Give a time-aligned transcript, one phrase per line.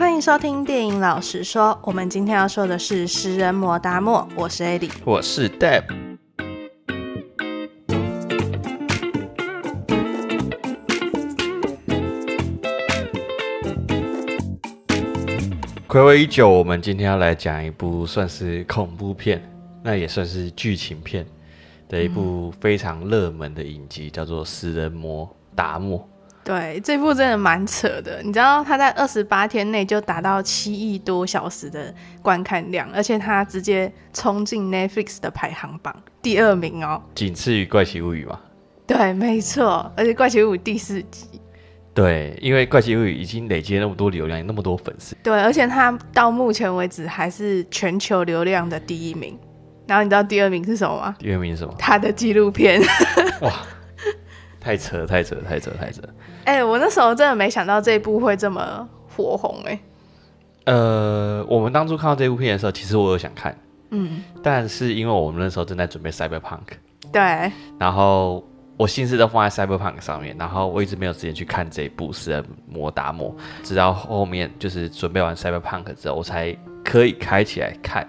[0.00, 1.78] 欢迎收听电影老实说。
[1.84, 5.82] 我们今天要说的是《食人魔达莫》，我是 Eddie，我是 Deb。
[15.86, 19.42] 暌违已久，我们今天要来讲一部算是恐怖片，
[19.82, 21.26] 那也算是剧情片
[21.90, 25.98] 的一部非常热门的影集，叫做《食人魔达莫》。
[26.42, 28.22] 对，这部真的蛮扯的。
[28.22, 38.40] 你知道他在二十八天内就达到七亿多小时的观看量，而且他直接冲进 Netflix 的排行榜第二名哦，仅次于《怪奇物语》嘛？
[38.86, 41.40] 对，没错，而且《怪奇物语》第四集。
[41.92, 45.14] 对，因为《怪奇物语》已经累积了那么多流量，那么多粉丝。
[45.22, 49.38] 对，而且他到目前为止还是全球流量的第一名。
[49.86, 51.16] 然后你知道第二名是什么吗？
[51.18, 51.74] 第二名是什么？
[51.78, 52.80] 他的纪录片。
[53.42, 53.52] 哇！
[54.60, 56.02] 太扯，太扯，太扯，太扯！
[56.44, 59.80] 哎、欸，我那时候真的没想到这一部会这么火红哎、欸。
[60.72, 63.56] 呃，我们当初看到这部片的时候，其实我有想看，
[63.90, 66.60] 嗯，但是因为我们那时候正在准备 Cyberpunk，
[67.10, 68.44] 对，然后
[68.76, 73.30] 我心思都放在 Cyberpunk 上面，然后我一直没有时间去看这一部《食人魔达摩》，
[73.62, 78.06] 直到后面就是准备完 Cyberpunk 之后，我才可以开起来看。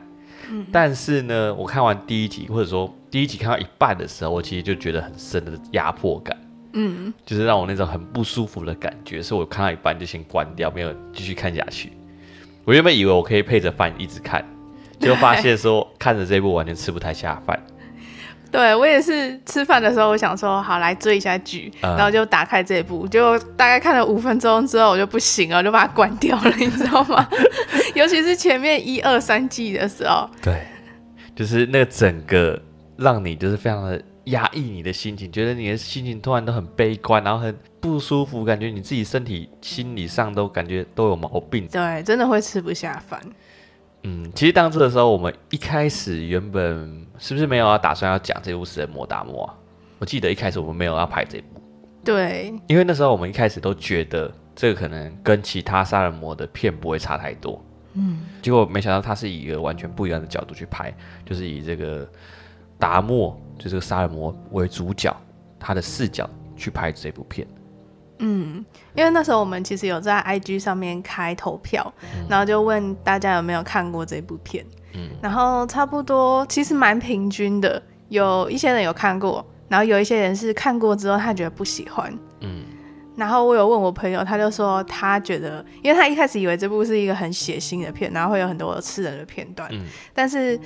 [0.50, 6.38] 嗯，但是呢，我看完第一集，或者说第一集看到一半的时候，我其实就觉得很深的压迫感。
[6.74, 11.92] 嗯，就是让我那种很不舒服的感觉，所以我看到一半就先关掉，没有继续看下去。
[12.64, 14.46] 我原本以为我可以配着饭一直看，
[15.00, 17.60] 结果发现说看着这部完全吃不太下饭。
[18.52, 27.28] 对，我也是吃饭的时候，我想说好来追一下剧，嗯，然后就打开这一部，就大概看了五分钟之后，我就不行了，我就把它关掉了， 你知道吗？
[27.96, 30.62] 尤其是前面一二三季的时候，对，
[31.36, 32.62] 就是那个整个
[32.98, 34.02] 让你就是非常的。
[34.32, 41.68] 压抑你的心情，觉得你的心情突然都很悲观，然后很不舒服，感觉你自己身体、心理上都感觉都有毛病。
[41.68, 43.22] 对，真的会吃不下饭。
[44.04, 49.56] 嗯，其实当初的时候，我们一开始原本是不是没有要打算要讲这部《食人魔达摩》啊？
[50.00, 51.62] 我记得一开始我们没有要拍这部。
[52.04, 57.64] 对，因为那时候我们一开始都觉得这个可能跟其他杀人魔的片不会差太多。
[57.94, 60.94] 嗯，结果没想到他是以一个完全不一样的角度去拍，
[61.26, 62.08] 就是以这个。
[62.80, 65.16] 达莫就这个杀人魔为主角，
[65.60, 67.48] 他的视角去拍这部片。
[68.18, 74.66] 嗯，因为那时候我们其实有在 IG 上面开投票，嗯，然后就问大家有没有看过这部片。
[74.94, 77.80] 嗯，然后差不多其实蛮平均的，
[78.10, 82.12] 有一些人有看过，然后有一些人是看过之后他觉得不喜欢。
[82.40, 82.64] 嗯，
[83.16, 89.70] 然后我有问我朋友，他就说他觉得，因为他一开始以为这部是一个很血腥的片，然后会有很多吃人的片段。
[89.72, 89.86] 嗯，
[90.16, 90.60] 但是，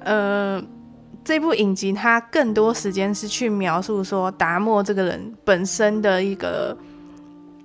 [0.00, 0.62] 呃。
[1.24, 6.76] 这部影集，它更多时间是去描述说达莫这个人本身的一个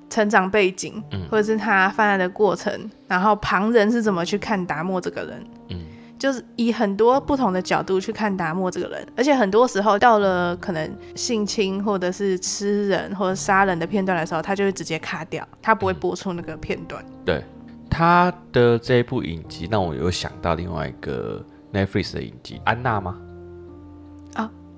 [0.09, 5.79] 成长背景，嗯，或者是他犯案的过程，然后旁人是怎么去看达莫这个人，嗯，
[6.17, 17.03] 就是以很多不同的角度去看达莫这个人，而且很多时候到了可能性侵或者是吃人或者杀人的片段的时候，他就会直接卡掉，他不会播出那个片段。
[17.03, 17.43] 嗯、对
[17.89, 21.43] 他的这一部影集，让我有想到另外一个
[21.73, 23.17] Netflix 的影集，安娜吗？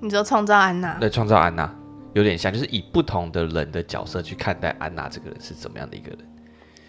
[0.00, 0.98] 你说创造安娜？
[0.98, 1.72] 对，创造安娜
[2.14, 6.18] 有点像，就是以不同的人的角色去看待安娜这个人是怎么样的一个人。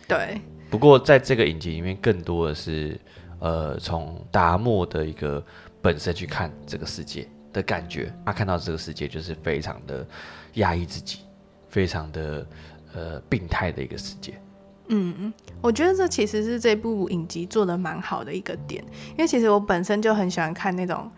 [0.07, 0.41] 对。
[0.69, 2.97] 不过在这个影集里面，更多的是
[3.39, 5.43] 呃，从达莫的一个
[5.81, 8.13] 本身去看这个世界的感觉。
[8.25, 10.07] 他看到这个世界就是非常的
[10.53, 11.19] 压抑自己，
[11.67, 12.47] 非常的
[12.93, 14.39] 呃病态的一个世界。
[14.87, 21.11] 嗯嗯，我觉得这其实是这部影集做的蛮好的一个点，因为其实我本身就很喜欢看那种。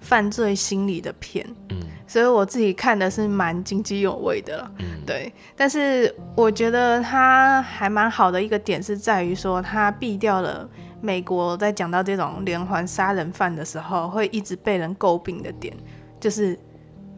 [0.00, 5.32] 犯罪心理的片，嗯，所以我自己看的是蛮津津有味的，嗯，对。
[5.54, 10.68] 但是我觉得它还蛮好的一个点是在于说，它避掉了
[11.02, 15.76] 美国在讲到这种连环杀人犯的时候会一直被人诟病的点，
[16.18, 16.58] 就是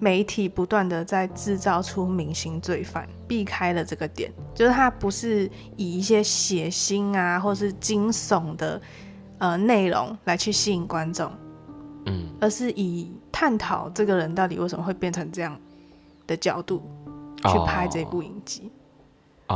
[0.00, 8.82] 媒体不断的在制造出明星罪犯，避开了这个点，就是它不是以一些血腥啊或是惊悚的
[9.38, 11.32] 呃内容来去吸引观众。
[12.06, 15.56] 嗯，而是以探讨这个人到底为什么会变成这样
[16.26, 16.82] 的角度
[17.36, 18.70] 去拍这部影集。
[19.46, 19.54] 哦，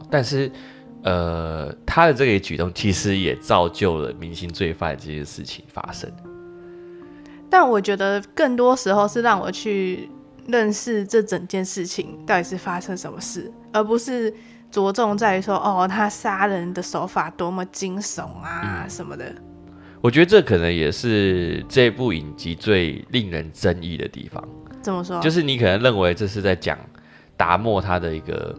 [0.00, 0.50] 哦，但是，
[1.02, 6.10] 呃，他的这个举动其实也造就了明星罪犯这件事情发生。
[7.48, 10.10] 但我觉得更多时候是让我去
[10.46, 14.34] 认识这整件事情到底是发生什么事，而不是
[14.70, 19.32] 着重在于说，哦，他杀人的手法多么惊悚啊，嗯，什么的。
[20.06, 24.40] 我觉得这可能也是这部影集最令人争议的地方。
[24.80, 25.20] 怎么说？
[25.20, 26.78] 就是你可能认为这是在讲
[27.36, 28.54] 达莫他的一个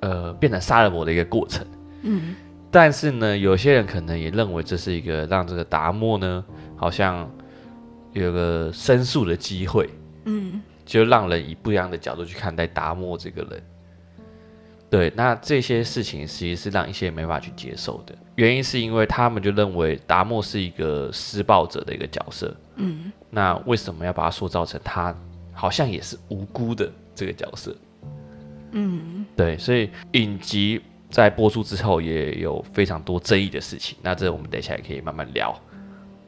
[0.00, 1.66] 呃变成杀人魔的一个过程，
[2.04, 2.34] 嗯，
[2.70, 6.42] 但是呢，有些人可能也认为这是一个让这个达莫呢，
[6.74, 7.30] 好像
[8.14, 9.90] 有个申诉的机会。
[10.24, 13.62] 嗯，就让人以不一样的角度去看待达莫这个人。
[14.92, 18.14] 对，那这些事情其实是让一些人没法去接受的。
[18.34, 22.54] 原因是因为他们就认为达莫是一个施暴者的一个角色。
[22.76, 25.16] 嗯，那为什么要把他塑造成他
[25.54, 27.74] 好像也是无辜的这个角色？
[28.72, 30.78] 嗯，对，所以影集
[31.08, 33.96] 在播出之后也有非常多争议的事情。
[34.02, 35.58] 那这我们等一下也可以慢慢聊。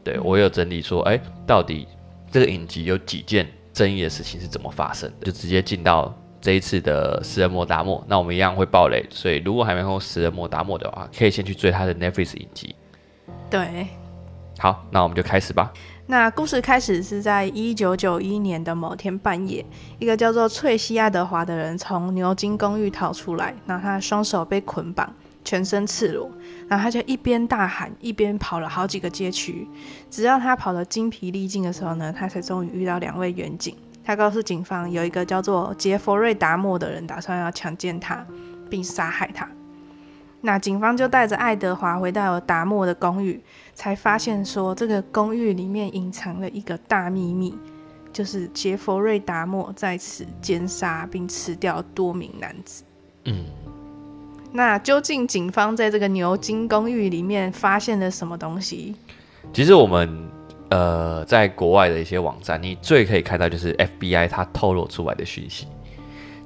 [0.03, 1.87] 对，我有整理说，哎，到底
[2.31, 5.27] 这个影集有几件争议的事情是怎么发生的？
[5.27, 6.19] 就直接进到。
[6.45, 12.77] 这一次的食人魔达莫，那我们一样会爆雷，所以如果还没看过食人魔达莫的话，可以先去追他的 Netflix 影集。
[13.49, 13.87] 对，
[14.59, 15.73] 好，那我们就开始吧。
[16.07, 19.65] 那故事开始是在一九九一年的某天半夜，
[19.99, 25.11] 一个叫做翠西·爱德华的人从牛津公寓逃出来，然后他的双手被捆绑，
[25.47, 26.31] 全身赤裸，
[26.69, 29.67] 然后他就一边大喊，一边跑了好几个街区，
[30.11, 33.75] 直到他跑得精疲力尽的时候呢，他才终于遇到两位远警。
[34.05, 38.25] 他告诉警方，有一个叫做杰佛瑞·达莫的人打算要强奸他，
[38.69, 39.49] 并杀害他。
[40.43, 43.43] 那警方就带着爱德华回到了达莫的公寓，
[43.75, 47.57] 才发现说这个公寓里面隐藏了一个大秘密，
[48.13, 52.85] 就是杰佛瑞·达莫在此奸杀并吃掉多名男子。
[53.25, 53.47] 嗯，
[54.53, 58.95] 那究竟警方在这个牛津公寓里面发现了什么东西？
[59.51, 60.34] 其实我们。
[60.75, 65.69] 呃，在国外的一些网站，你最可以看到就是 FBI 它透露出来的讯息。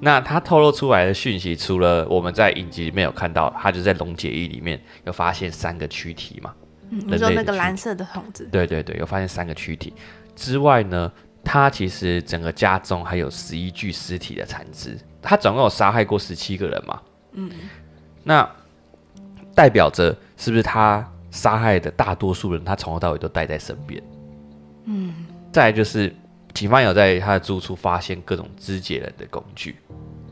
[0.00, 6.52] 那它透露出来的讯息，除了我们在影集里面有看到，它就在溶解液里面有发现三个躯体嘛。
[6.90, 8.46] 嗯，你说那个蓝色的桶子？
[8.52, 9.94] 对对对，有发现三个躯体
[10.36, 11.10] 之外呢，
[11.42, 14.98] 它其实整个家中还有十一具尸体的残肢。
[15.22, 17.00] 他总共有杀害过十七个人嘛？
[17.32, 17.50] 嗯，
[18.24, 18.46] 那
[19.54, 21.02] 代表着是不是他？
[21.30, 24.02] 杀害的大多数人，他从头到尾都带在身边。
[24.90, 25.14] 嗯，
[25.52, 26.14] 再就是，
[26.54, 29.76] 警方有在他的住处发现各种肢解人的工具。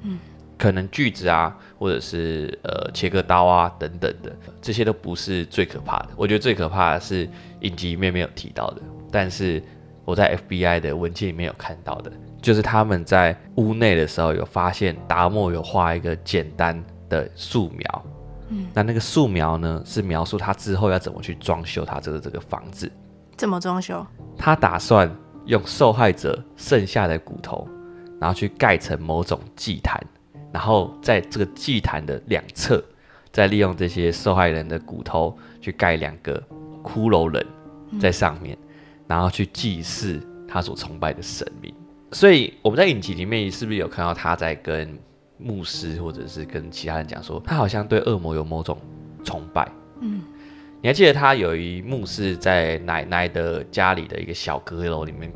[0.03, 0.19] 嗯，
[0.56, 6.08] 可能锯子啊，或者是呃切割刀啊等等的，这些都不是最可怕的。
[6.17, 7.29] 我觉得最可怕的是
[7.61, 8.81] 影集里面没有提到的，
[9.12, 9.62] 但是
[10.06, 12.11] 我在 FBI 的文件里面有看到的，
[12.41, 18.05] 就是他们在屋内的时候有发现达莫有画一个简单的素描。
[18.49, 22.91] 嗯，那那个素描呢，是描述他之后要怎么去装修他这个这个房子。
[23.37, 24.05] 怎么装修？
[24.37, 25.11] 他打算
[25.44, 27.69] 用受害者剩下的骨头，
[28.21, 30.00] 然后去盖成某种祭坛，
[30.53, 32.83] 然后在这个祭坛的两侧，
[33.31, 36.43] 再利用这些受害人的骨头去盖两个
[36.83, 37.47] 骷髅人
[38.00, 38.69] 在上面，嗯，
[39.09, 41.75] 然后去祭祀他所崇拜的神明。
[42.12, 44.99] 所以我们在影集里面是不是有看到他在跟？
[45.38, 48.79] 牧师或者是跟其他人讲说，他好像对恶魔有某种
[49.23, 49.71] 崇拜。
[50.00, 50.23] 嗯，
[50.82, 55.32] 你还记得他有一幕是在奶奶的家里的一个小阁楼里面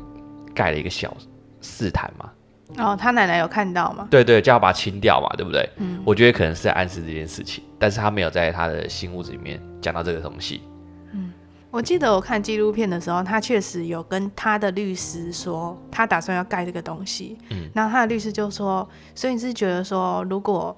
[0.53, 1.15] 盖了一个小
[1.59, 2.31] 祭坛吗？
[2.77, 4.07] 哦，他奶奶有看到吗？
[4.09, 5.67] 对对，叫他把它清掉嘛，对不对？
[5.77, 10.61] 嗯，我觉得可能是在暗示这件事情，但是他没有在他的新屋子里面讲到这个东西。
[11.13, 11.33] 嗯
[11.69, 17.37] 我记得我看纪录片的时候，他确实有跟他的律师说，他打算要盖这个东西。
[17.49, 20.75] 嗯，然后他的律师就说：“所以你是觉得说，如果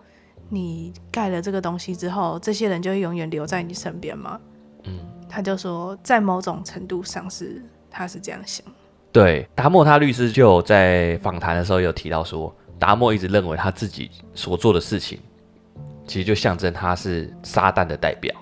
[0.49, 4.39] 你盖了这个东西之后，这些人就会永远留在你身边吗？”
[4.83, 4.99] 嗯，
[5.29, 8.65] 他就说，在某种程度上是他是这样想。
[9.11, 15.19] 对，达莫他律师就有在访谈的时候有提到说，达莫一直认为他自己所做的事情，
[16.07, 18.33] 其实就象征他是撒旦的代表。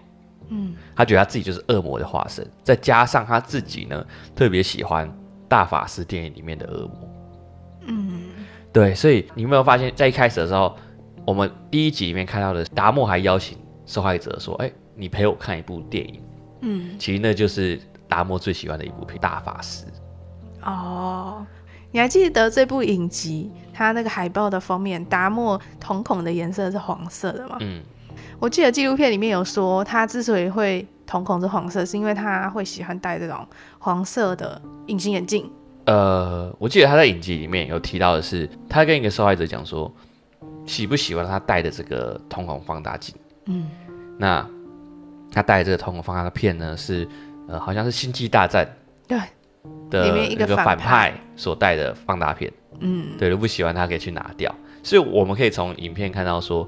[0.47, 4.05] 嗯，他觉得他自己就是恶魔的化身，再加上他自己呢，
[4.35, 5.09] 特别喜欢
[5.47, 7.09] 大法师电影里面的恶魔。
[7.87, 8.23] 嗯，
[8.71, 10.75] 对，所以你有没有发现，在一开始的时候，
[11.25, 16.21] 我们第一集里面看到的达莫还邀请受害者说：“哎、欸，你陪我看一部电影。”
[16.61, 19.85] 嗯，其实那就是达摩最喜欢的一部片《大法师》。
[20.63, 21.45] 哦，
[21.91, 27.57] 你还记得这部影集，它那个海报的封面，达摩瞳孔的颜色是黄色的吗？
[27.59, 27.81] 嗯。
[28.39, 33.45] 我记得纪录片里面有说，他之所以会瞳孔是黄色，是因为他会喜欢戴这种
[33.77, 35.49] 黄色的隐形眼镜。
[35.85, 39.91] 呃，我记得他在影集里面有提到的是，他跟一个受害者讲说，
[40.65, 43.15] 喜不喜欢他戴的这个瞳孔放大镜。
[43.45, 43.69] 嗯，
[44.17, 44.47] 那
[45.31, 47.07] 他戴的这个瞳孔放大片呢，是
[47.47, 48.65] 呃，好像是《星际大战》
[49.07, 49.17] 对
[49.89, 52.51] 的里面一个反派所戴的放大片。
[52.79, 54.53] 嗯，对，如果不喜欢他可以去拿掉。
[54.83, 56.67] 所以我们可以从影片看到说。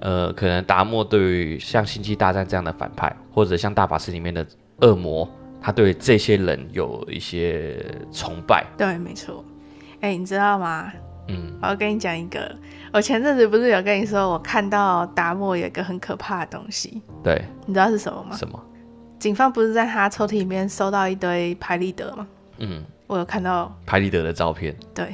[0.00, 4.44] 呃，可能达莫对于像星际大战这样的反派，或者像大法师里面的
[4.80, 5.26] 恶魔，
[5.62, 7.78] 他对这些人有一些
[8.12, 8.66] 崇拜。
[8.76, 9.42] 对，没错。
[10.00, 10.92] 哎、欸，你知道吗？
[11.28, 12.54] 嗯，我要跟你讲一个，
[12.94, 18.36] 我前阵子不是有跟你说，我看到达摩有一个很可怕的东西，对，你知道是什么吗？
[18.36, 18.64] 什么？
[19.18, 22.24] 警方不是在他抽屉里面搜到一堆拍立得吗？
[22.58, 25.12] 嗯，我有看到拍立得的照片，对，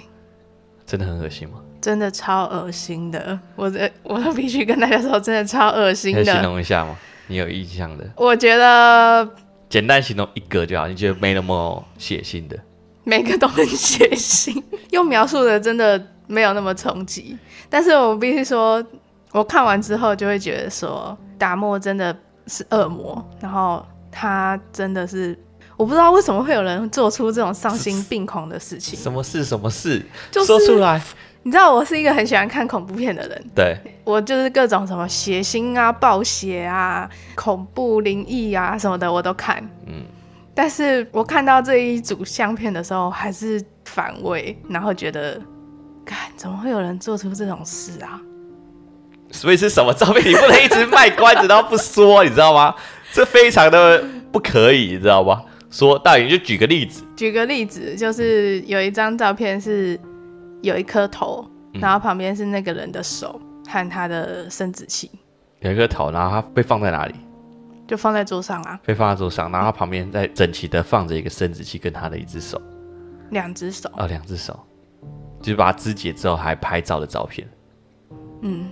[0.84, 1.54] 真的很恶心吗？
[1.80, 6.22] 真的超恶心的，我这我都必须跟大家说，真的超恶心的。
[6.22, 6.94] 形容一下吗？
[7.28, 8.06] 你有印象的？
[8.14, 9.26] 我觉得
[9.70, 12.58] 简单形容一个就好，你觉得没那么血腥的？
[13.04, 15.99] 每个都很血腥，用描述的真的
[16.30, 17.37] 没有那么冲击。
[17.68, 18.82] 但是我必须说，
[19.32, 25.38] 我看完之后就会觉得说，达摩真的是恶魔，然后他真的是，
[25.76, 28.99] 我不知道为什么会有人做出这种丧心病狂的事情。
[28.99, 29.44] 什么事？
[29.44, 30.04] 什么事？
[30.30, 31.02] 就是、说出来。
[31.42, 39.56] 你知道我是一个很喜欢看恐怖片的人， 对，我就是各种什么血腥啊、暴血啊、恐怖灵异啊什么的我都看。
[39.87, 40.04] 嗯。
[40.52, 45.40] 但是我看到这一组相片的时候，还是反胃，然后觉得，
[46.11, 48.21] 干，怎么会有人做出这种事啊？
[49.31, 50.29] 所以是什么照片？
[50.29, 52.75] 你不能一直卖关子，然后不说，你知道吗？
[53.14, 55.45] 这非常的不可以，你知道吗？
[55.71, 57.05] 说，大宇就举个例子。
[57.17, 59.97] 举个例子，就是有一张照片是
[60.62, 65.09] 有一颗头，然后旁边是那个人的手和他的生殖器。
[65.61, 67.14] 有一颗头，然后他被放在哪里？
[67.87, 72.61] 就放在桌上啊，被放在桌上，然后他旁边在整齐的放着一个生殖器跟他的一只手，
[73.31, 74.59] 两只手哦，两只手，
[75.40, 77.49] 就是把它肢解之后还拍照的照片，
[78.42, 78.68] 嗯，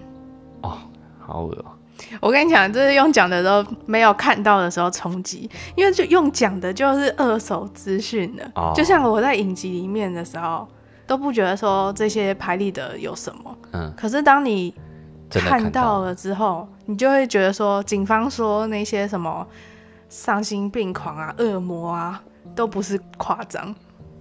[0.62, 0.78] 哦，
[1.18, 1.72] 好恶哦！
[2.20, 10.68] 我跟你讲，就是用讲的时候没有看到的时候冲击，因为就用讲的就是二手资讯的，哦，就像我在影集里面的时候
[11.06, 14.72] 都不觉得说这些拍立得有什么，嗯，可是当你，
[15.30, 19.46] 看到了之后，你就会觉得说，警方说那些什么
[20.08, 22.22] 丧心病狂啊、恶魔啊，
[22.54, 23.74] 都不是夸张。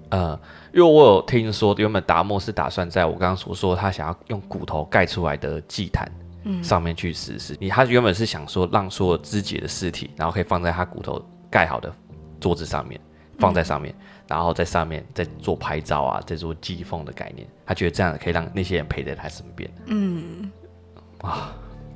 [0.10, 0.40] 呃，
[0.74, 6.10] 因为我有听说，原本达摩是打算在我刚刚所说他想要用骨头盖出来的祭坛
[6.64, 7.56] 上面去实施。
[7.60, 11.94] 你、嗯、他原本是想说，让所有肢解的尸体，然后可以放在他骨头盖好的
[12.40, 13.00] 桌子上面，
[13.38, 17.48] 放在上面，嗯、然后在上面再做拍照啊，再做祭奉的概念。
[17.66, 19.70] 他觉得这样可以让那些人陪在他身边。
[19.88, 20.50] 嗯。
[21.22, 21.50] 哇，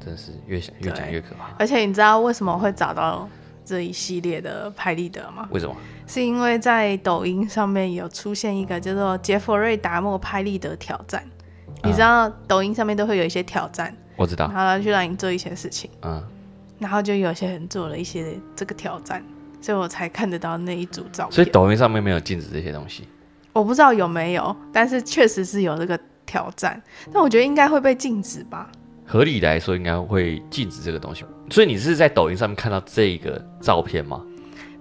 [0.04, 1.54] 真是越想越讲越可怕。
[1.60, 3.30] 而且你知道为什么会找到
[3.64, 5.48] 这一系列的拍立得吗？
[5.52, 5.76] 为什么？
[6.12, 11.24] 是因为在抖音上面有出现一个叫做杰佛瑞达莫拍立得挑战。
[11.86, 15.90] 你知道抖音上面都会有一些挑战，我知道，然后去让你做一些事情。
[16.02, 16.22] 嗯，
[16.80, 19.24] 然后就有些人做了一些这个挑战，
[19.62, 21.32] 所以我才看得到那一组照片。
[21.32, 23.08] 所以抖音上面没有禁止这些东西？
[23.54, 26.82] 我不知道有没有，但是确实是有这个挑战。
[27.14, 28.70] 但我觉得应该会被禁止吧。
[29.06, 31.24] 合理来说，应该会禁止这个东西。
[31.50, 34.22] 所以你是在抖音上面看到这个照片吗？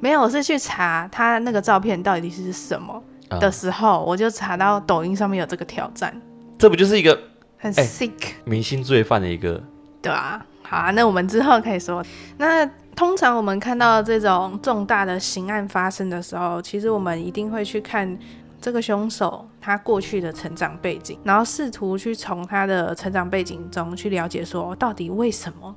[0.01, 3.03] 没有，我是去查他那个照片到底是什么
[3.39, 6.19] 的时候，嗯、我就查到抖音上面有这个挑战。
[6.59, 7.19] 这不就是一个
[7.59, 9.63] 很 sick、欸、明星罪犯的一个？
[10.03, 12.05] 对啊，好啊，那我们之后可以说。
[12.39, 12.67] 那
[12.97, 18.19] 通常我们看到这种重大的刑案发生的时候，其实我们一定会去看。
[18.63, 25.75] 这个凶手他过去的成长背景，然后试图去从他的成长背景中去了解，说到底为什么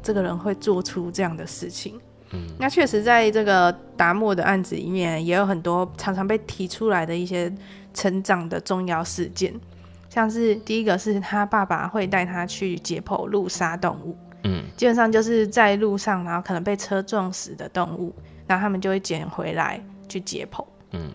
[0.00, 2.00] 这个人会做出这样的事情。
[2.32, 7.52] 嗯，那确实在这个达莫的案子里面，也有很多常常被提出来的一些
[7.94, 9.52] 成长的重要事件，
[10.08, 18.14] 像是第一个是他爸爸会带他去解剖路杀动物，嗯，基本上就是在路上，然后可能被车撞死的动物，
[18.46, 21.10] 然后他们就会捡回来去解剖，嗯。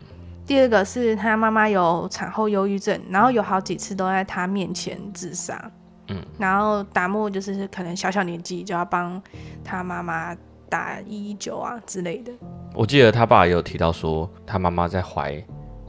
[0.45, 5.69] 第二个是他妈妈有产后忧郁症，然后有好几次都在他面前自杀。
[6.07, 9.21] 嗯，然后达莫就是可能小小年纪就要帮
[9.62, 10.33] 他妈妈
[10.69, 12.31] 打一一九啊之类的。
[12.74, 15.43] 我记得他爸也有提到说，他妈妈在怀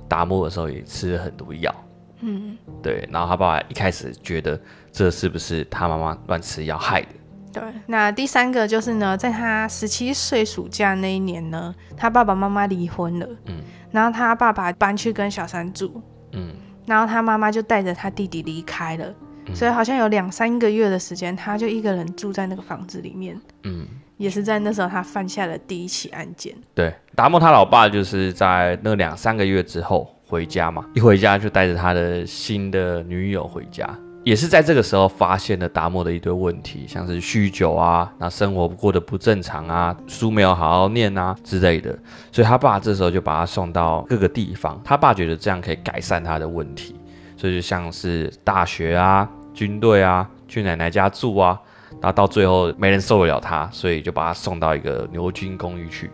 [0.08, 1.74] 达摩的时候也吃了很多药。
[2.20, 7.08] 嗯，对，然后他爸爸一开始觉得这是不是他妈妈乱吃药害的？
[7.52, 13.28] 对，那第三个就是呢，在他十七岁暑假那一年呢，他爸爸妈妈离婚了。
[13.46, 13.62] 嗯。
[13.90, 16.54] 然后他爸爸搬去跟小三住，嗯，
[16.84, 19.14] 然后他妈妈就带着他弟弟离开了，
[19.46, 23.86] 嗯，所以好像有两三个月的时间，他就一个人住在那个房子里面，嗯，
[24.18, 26.54] 也是在那时候他犯下了第一起案件。
[26.74, 33.88] 对，达摩他老爸就是在那两三个月之后回家嘛，一回家就带着他的新的女友回家。
[34.24, 41.96] 也是在这个时候发现了达摩的一堆问题，像是酗酒啊，那生活过得不正常啊，书没有好好念啊之类的，
[42.30, 46.94] 所以他爸这时候就把他送到各个地方，他爸觉得这样可以改善他的问题，
[47.38, 51.58] 所以就像是大学啊、军队啊、去奶奶家住啊，
[51.92, 56.10] 然后到最后没人受得了他，所以就把他送到一个牛津公寓去。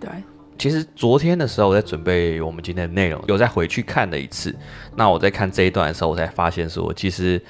[0.00, 0.10] 对，
[0.58, 4.54] 其实昨天的时候我在准备我们今天的内容，有再回去看了一次。
[4.96, 7.40] 那我在看这一段的时候，我才发现说，其实，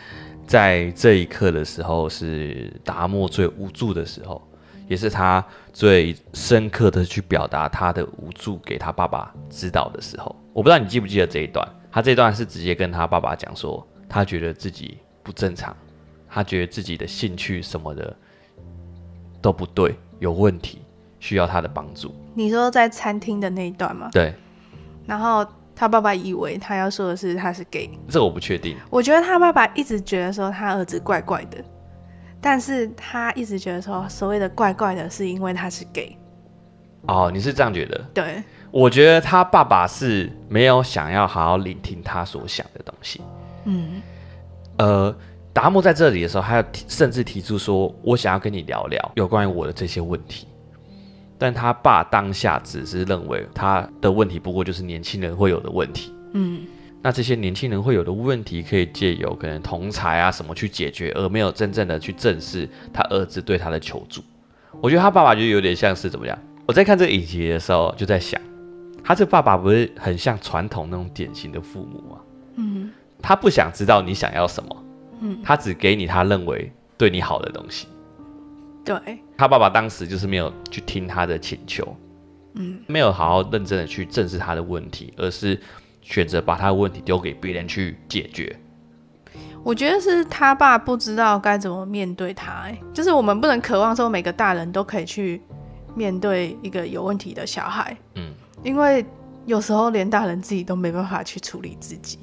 [0.46, 4.42] 在这一刻的时候是达莫最无助的时候，
[4.86, 10.34] 也是他最深刻的去表达他的无助给他爸爸知道的时候。
[10.54, 15.76] 我不知道你记不记得这一段，他这一段是直接跟他爸爸讲说，他觉得自己不正常，
[16.28, 18.16] 他觉得自己的兴趣什么的
[19.40, 20.82] 都不对，有问题。
[21.20, 22.14] 需要他的帮助。
[22.32, 24.08] 你说在餐厅的那一段吗？
[24.12, 24.32] 对。
[25.04, 25.44] 然后
[25.74, 28.76] 他爸爸以为他要说的是他是 gay，这我不确定。
[28.88, 31.58] 我觉得他爸爸一直觉得说他儿子怪怪的，
[32.40, 36.16] 但是他一直觉得说所谓的怪怪的是因为他是 gay。
[37.08, 38.00] 哦，你是这样觉得？
[38.14, 38.40] 对。
[38.70, 43.20] 我觉得他爸爸是没有想要好好聆听他所想的东西。
[43.64, 44.00] 嗯。
[44.76, 45.12] 呃，
[45.58, 50.46] 达摩在这里的时候，还有甚至提出说：“我想要跟你聊聊有关于我的这些问题。”
[51.36, 56.60] 但他爸当下只是认为他的问题不过就是年轻人会有的问题，嗯，
[57.02, 64.22] 那这些年轻人会有的问题可以借由可能同才啊什么去解决，而没有真正的去正视他儿子对他的求助。
[64.80, 66.38] 我觉得他爸爸就有点像是怎么样？
[66.66, 68.40] 我在看这个影集的时候就在想，
[69.02, 72.18] 他这爸爸不是很像传统那种典型的父母吗？
[72.54, 74.84] 嗯，他不想知道你想要什么，
[75.20, 77.86] 嗯，他只给你他认为对你好的东西。
[78.84, 81.94] 对，他爸爸当时就是没有去听他的请求，
[82.54, 85.60] 嗯，没有好好认真的去正视他的问题，而是
[86.00, 88.56] 选择把他的问题丢给别人去解决。
[89.62, 95.42] 我觉得是他爸不知道该怎么面对他，哎，就是我们不能渴望说每个大人都可以去
[95.94, 98.32] 面对一个有问题的小孩，嗯，
[98.64, 99.04] 因为
[99.44, 102.18] 有时候连大人自己都没办法去处理自己。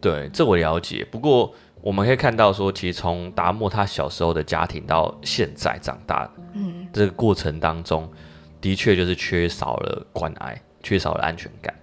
[0.00, 1.52] 对，这我了解，不过。
[1.82, 8.08] 我们可以看到，说其实从达莫他小时候的家庭到现在长大，嗯，这个过程当中，
[8.60, 11.74] 的确就是缺少了关爱，缺少了安全感。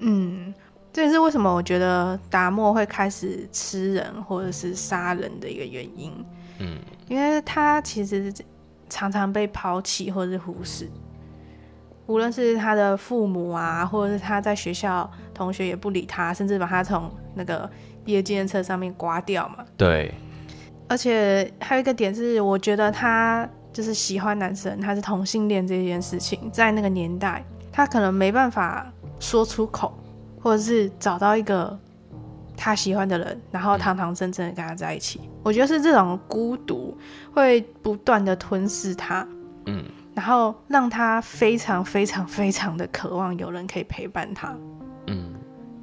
[0.00, 0.52] 嗯，
[0.92, 6.12] 这也是为什么我觉得达莫会开始吃人或者是杀人的一个原因。
[6.58, 6.76] 嗯，
[7.08, 8.30] 因为他其实
[8.90, 10.86] 常常被抛弃或者是忽视，
[12.04, 17.70] 无论是他的父母啊，或者是他在学校同学也不理他，甚至把他从那个。
[18.08, 19.62] 毕业纪念册上面刮掉嘛？
[19.76, 20.14] 对。
[20.88, 28.90] 而且还有一个点是，我觉得他就是喜欢男生，他是同性恋这件事情，在那个年代，他可能没办法
[29.20, 29.92] 说出口，
[30.40, 31.78] 或者是找到一个
[32.56, 35.20] 他喜欢的人，然后堂堂正正的跟他在一起。
[35.24, 35.28] 嗯。
[35.42, 36.96] 我觉得是这种孤独
[37.34, 39.28] 会不断的吞噬他，
[39.66, 44.56] 嗯，然后让他非常非常非常的渴望有人可以陪伴他，
[45.08, 45.34] 嗯，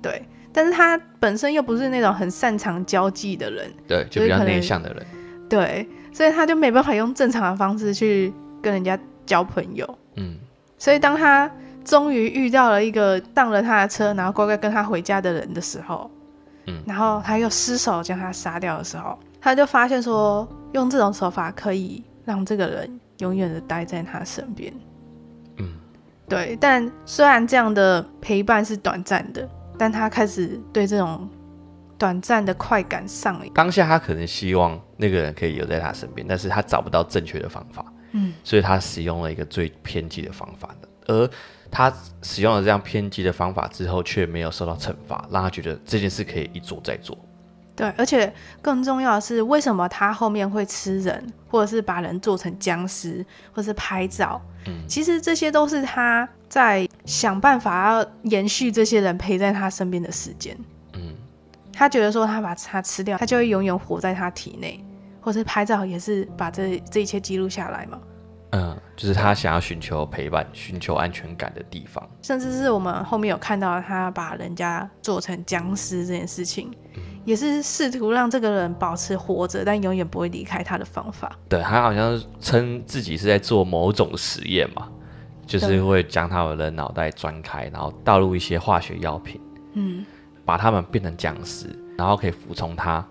[0.02, 0.26] 对。
[0.58, 5.06] 但是他本身又不是那种很擅长交际的人，对，就比较内向的人，
[5.50, 10.38] 对，所以他就没办法用正常的方式去跟人家交朋友，嗯，
[10.78, 11.52] 所以当他
[11.84, 16.10] 终于遇到了一个当了他的车，然后乖乖跟他回家的人的时候，
[16.68, 24.74] 嗯，然后他又失手将他杀掉的时候，他就发现说，用这种手法可以让这个人永远的待在他身边，
[25.58, 25.68] 嗯，
[26.30, 29.46] 对，但虽然这样的陪伴是短暂的。
[29.78, 31.30] 但他开始对这种
[31.98, 33.52] 短暂的快感上瘾。
[33.54, 40.88] 当下他可能希望那个人可以留在他身边，但是他找不到正确的方法，嗯，所以他使用了一个最偏激的方法的。
[41.08, 41.30] 而
[41.70, 47.18] 他使用了这样偏激的方法之后，却没有受到惩罚，让他觉得这件事可以一做再做。
[47.76, 54.42] 对，而且更重要的是，为什么他后面会吃人，或者是把人做成僵尸，或者是拍照？
[54.66, 60.58] 嗯，其实这些都是他在想办法要延续这些人陪在他身边的时间。
[60.94, 61.14] 嗯，
[61.74, 64.82] 他觉得说他把他吃掉，他就会永远活在他体内，
[65.20, 68.00] 或者是拍照也是把这这一切记录下来嘛。
[68.56, 72.08] 嗯，就是他想要寻求陪伴、寻求安全感的地方。
[72.22, 76.72] 甚至是我们后面有看到他把人家做成僵尸这件事情。
[76.96, 81.36] 嗯也是试图让这个人保持活着，但永远不会离开他的方法。
[81.50, 84.88] 对，他好像称自己是在做某种实验嘛，
[85.44, 89.42] 就是会将他们的脑袋钻开，然后倒入一些化学药品，
[89.74, 90.06] 嗯，
[90.46, 91.66] 把他们变成僵尸，
[91.98, 93.04] 然后可以服从他，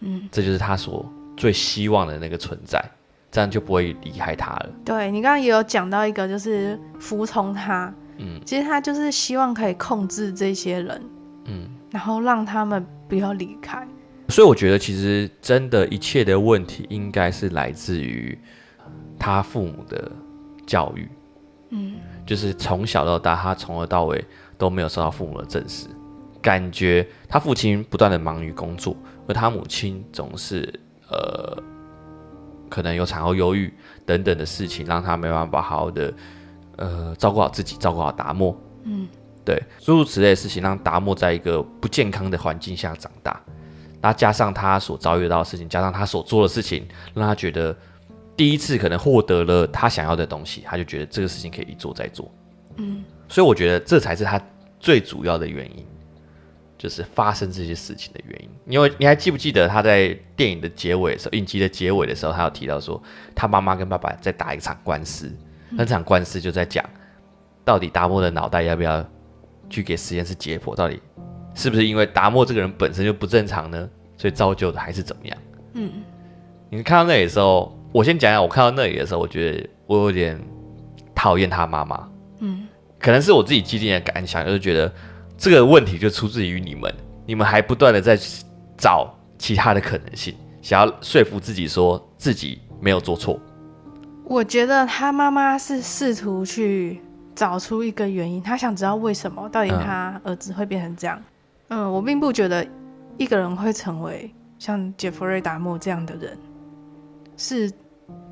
[0.00, 1.04] 嗯，这就是他所
[1.36, 2.82] 最希望的那个存在，
[3.30, 4.70] 这样就不会离开他了。
[4.84, 11.02] 对，你刚刚也有讲到一个，就是服从他，嗯，其实他就是希望可以控制这些人，
[11.46, 12.86] 嗯，然后让他们。
[13.08, 13.88] 不要离开，
[14.28, 18.38] 所以我觉得其实真的一切的问题应该是来自于
[19.18, 20.12] 他父母的
[20.66, 21.08] 教育，
[21.70, 21.94] 嗯，
[22.26, 24.22] 就是从小到大他从头到尾
[24.58, 25.86] 都没有受到父母的正视，
[26.42, 28.94] 感觉他父亲不断的忙于工作，
[29.26, 30.70] 而他母亲总是
[31.08, 31.56] 呃
[32.68, 33.72] 可能有产后忧郁
[34.04, 36.12] 等等的事情，让他没办法好好的
[36.76, 38.56] 呃照顾好自己，照顾好达摩。
[38.84, 39.08] 嗯，
[39.44, 43.40] 对，诸如此类的事情让达摩在一个不健康的环境下长大。
[44.00, 47.76] 那加上他所遭遇到的事情，加上他所做的事情，让他觉得
[48.36, 52.30] 第一次可能获得了他想要的东西，他就觉得这个事情可以一做再做。
[52.76, 54.40] 嗯，所以我觉得这才是他
[54.78, 55.84] 最主要的原因。
[56.78, 63.02] 就是发生这些事情的原因，因为你还记不记得他在电影的结尾的时候，影集的结尾的时候，他有提到说，
[63.34, 65.28] 他妈妈跟爸爸在打一场官司，
[65.70, 66.84] 那场官司就在讲，
[67.64, 69.04] 到底达摩的脑袋要不要
[69.68, 71.02] 去给实验室解剖，到底
[71.52, 73.90] 是不是因为达摩这个人本身就不正常呢？
[74.16, 75.38] 所以造就的还是怎么样？
[75.72, 75.90] 嗯，
[76.70, 80.40] 你看到那里的时候，我先讲讲，我看到那里的时候，我觉得我有点
[81.12, 82.68] 讨厌他妈妈，嗯，
[83.00, 84.92] 可能是我自己既定的感想，就是觉得。
[85.38, 86.92] 这个问题就出自于你们，
[87.24, 88.18] 你们还不断的在
[88.76, 93.40] 找其他的可能性，想要说服自己说自己没有做错。
[94.24, 97.00] 我觉得他妈妈是试图去
[97.36, 101.22] 找出一个原因，他想知道为什么到底他儿子会变成这样。
[101.68, 102.66] 嗯，嗯，我并不觉得
[103.16, 106.36] 一个人会成为像杰弗瑞·达莫这样的人
[107.36, 107.72] 是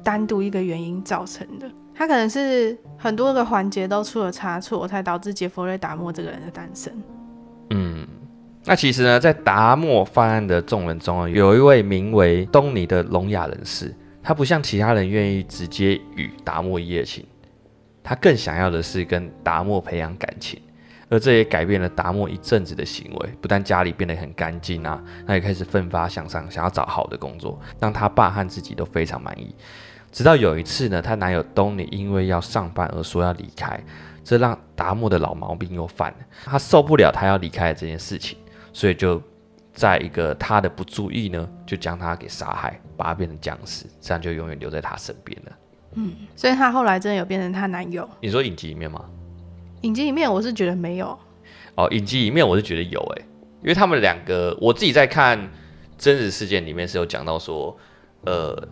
[0.03, 1.71] 单独一个原因造成的。
[1.99, 6.93] 他可能是很多个环节都出了差错，才导致杰佛瑞·达莫这个人的诞生。
[7.71, 8.07] 嗯，
[8.65, 17.25] 那其实呢，在达莫犯案的众人中，有一位名为东尼的聋哑人士，他不像其他人愿意直接与达莫一夜情，
[18.03, 20.61] 他更想要的是跟达莫培养感情，
[21.09, 29.55] 而这也改变了达莫一阵子的行为，不但家里变得很干净啊，他也开始奋发向上，想要找好的工作，让他爸和自己都非常满意。
[30.17, 33.79] 直到有一次呢，她男友东尼因为要上班而说要离开，
[34.25, 36.17] 这让达莫的老毛病又犯了。
[36.47, 38.39] 他受不了他要离开的这件事情，
[38.73, 39.23] 所以就
[39.75, 45.53] 在一个他的不注意呢，就将他给杀害，把他变成僵尸，这样就永远留在他身边了。
[45.97, 48.09] 嗯，所以她后来真的有变成她男友？
[48.23, 49.05] 你说影集里面吗？
[49.83, 51.19] 影集里面我是觉得没有。
[51.75, 53.25] 哦，影集里面我是觉得有诶，
[53.61, 55.39] 因为他们两个，我自己在看
[55.99, 57.77] 真实事件里面是有讲到说，
[58.23, 58.67] 呃。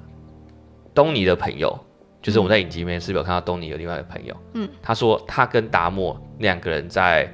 [0.95, 1.79] 东尼的朋友，
[2.23, 4.37] 就是我们在影集里面是不是有看到东尼有另外一个朋友？
[4.55, 7.29] 嗯，他说他跟达莫两个人在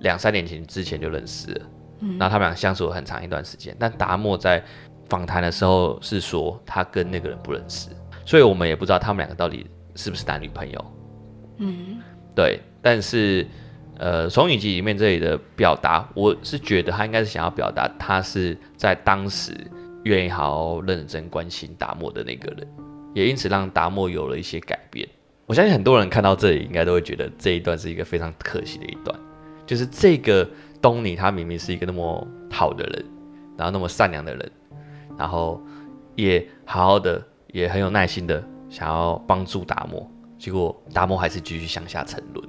[0.00, 1.66] 两三年前之前就认识了，
[2.00, 3.74] 嗯，然后他们俩相处了很长一段时间。
[3.78, 4.62] 但达莫在
[5.08, 7.90] 访谈的时候是说他跟那个人不认识，
[8.24, 10.84] 所以我们也不知道他们两个到底是不是男女朋友。
[11.58, 11.98] 嗯，
[12.34, 12.60] 对。
[12.82, 13.46] 但是
[13.98, 19.52] 呃，从影集里面这里的表达，我是觉得他应该是想要表达他是在当时
[20.04, 22.68] 愿意好好认真关心达莫的那个人。
[23.16, 25.08] 也因此让达摩有了一些改变。
[25.46, 29.18] 我相信很多人看到这里，应该都会觉得这一段是一个非常可惜的一段。
[29.64, 30.46] 就是这个
[30.82, 33.04] 东尼，他明明是一个那么好的人，
[33.56, 34.52] 然后那么善良的人，
[35.16, 35.58] 然后
[36.14, 40.06] 也好好的，也很有耐心的想要帮助达摩，
[40.38, 42.46] 结果达摩还是继续向下沉沦。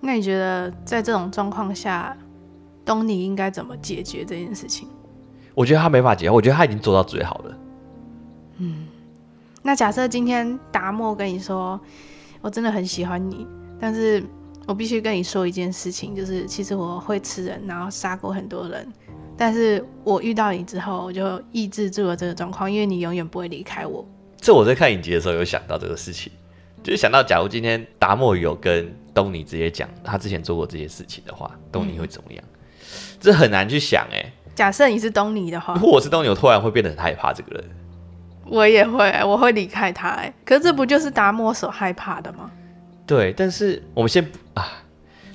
[0.00, 2.16] 那你觉得在这种状况下，
[2.86, 4.88] 东尼应该怎么解决这件事情？
[5.54, 7.58] 我觉得他没法解决，我觉得他已经做到最好了。
[8.56, 8.86] 嗯。
[9.66, 11.80] 那假设今天达莫跟你说，
[12.42, 13.46] 我真的很喜欢你，
[13.80, 14.22] 但是
[14.66, 18.86] 我必须跟你说一件事情，就是其实我会吃人，然后杀过很多人，
[19.38, 24.06] 但是我遇到你之后，我就抑制住了这个状况，因为你永远不会离开我。
[24.36, 26.30] 这我在看影集的时候有想到这个事情，
[26.82, 32.44] 就是想到假如今天达莫有跟东尼直接讲他之前做过这些事情的话，东尼会怎么样？
[32.52, 32.60] 嗯、
[33.18, 34.30] 这很难去想哎。
[34.54, 37.64] 假设你是东尼的话，如果我是东尼，我突然会变得很害怕这个人。
[38.46, 40.08] 我也会，我会离开他。
[40.10, 42.50] 哎，可是这不就是达摩所害怕的吗？
[43.06, 44.66] 对，但是我们先啊，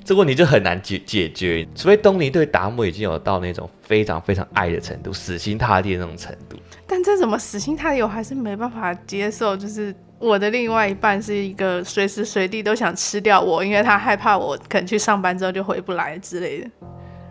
[0.04, 6.56] 这个问题就很难解解决，除非东尼对达摩已经有到那种非常非常爱的程度，死心塌地的那种程度。
[6.86, 9.56] 但这怎么死心塌地，我还是没办法接受。
[9.56, 16.70] 就是我的另外一半是一个随时随地都想吃掉我，因为他害怕我可能去上班之后就回不来之类的。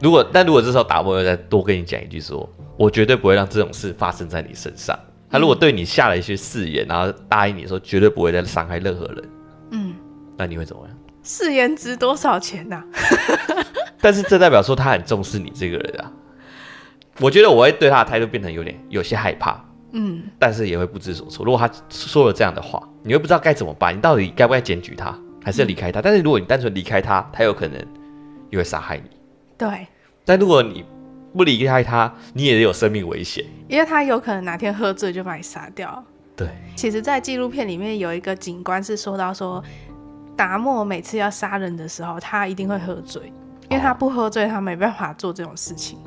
[0.02, 4.98] 如果但如果这时候达摩又再多跟你讲一句说，我绝对不会让这种事发生在你身上。
[5.30, 9.30] 他如果对你下了一些誓言，然后答应你说绝对不会再伤害任何人，
[9.72, 9.96] 嗯，
[10.38, 10.98] 那你会怎么样？
[11.24, 12.86] 誓言值多少钱呐、啊？
[14.02, 16.12] 但是这代表说他很重视你这个人啊。
[17.20, 19.62] 我觉得我会对他的态度变成有点有些害怕，
[19.92, 21.46] 嗯，但是也会不知所措。
[21.46, 23.96] 如果他说了这样的话，你会不知道该怎么办。
[23.96, 25.14] 你到底该不该检举他，
[25.44, 26.00] 还是要离开他？
[26.00, 27.78] 嗯、但是如果你单纯离开他，他有可能
[28.50, 29.10] 又会杀害你。
[29.58, 29.86] 对。
[30.24, 30.86] 但如果你
[31.34, 36.04] 不离开他，你也有生命危险，因为他有可能哪天喝醉就把你杀掉。
[36.36, 39.64] 对，其实，在纪录片里面有一个警官是说到说，
[40.36, 43.32] 达莫每次要杀人的时候，他一定会喝醉，
[43.70, 46.00] 因为他不喝醉，他没办法做这种事情。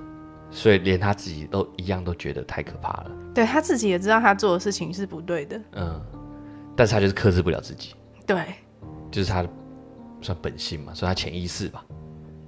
[0.51, 3.11] 所以连他自己都一样都觉得太可怕了。
[3.35, 5.61] 对，他自己也知道他做的事情是不对的。
[5.73, 6.01] 嗯，
[6.77, 7.95] 但是他就是克制不了自己。
[8.27, 8.43] 对，
[9.11, 9.47] 就是他
[10.21, 11.85] 算本性嘛，算他潜意识吧。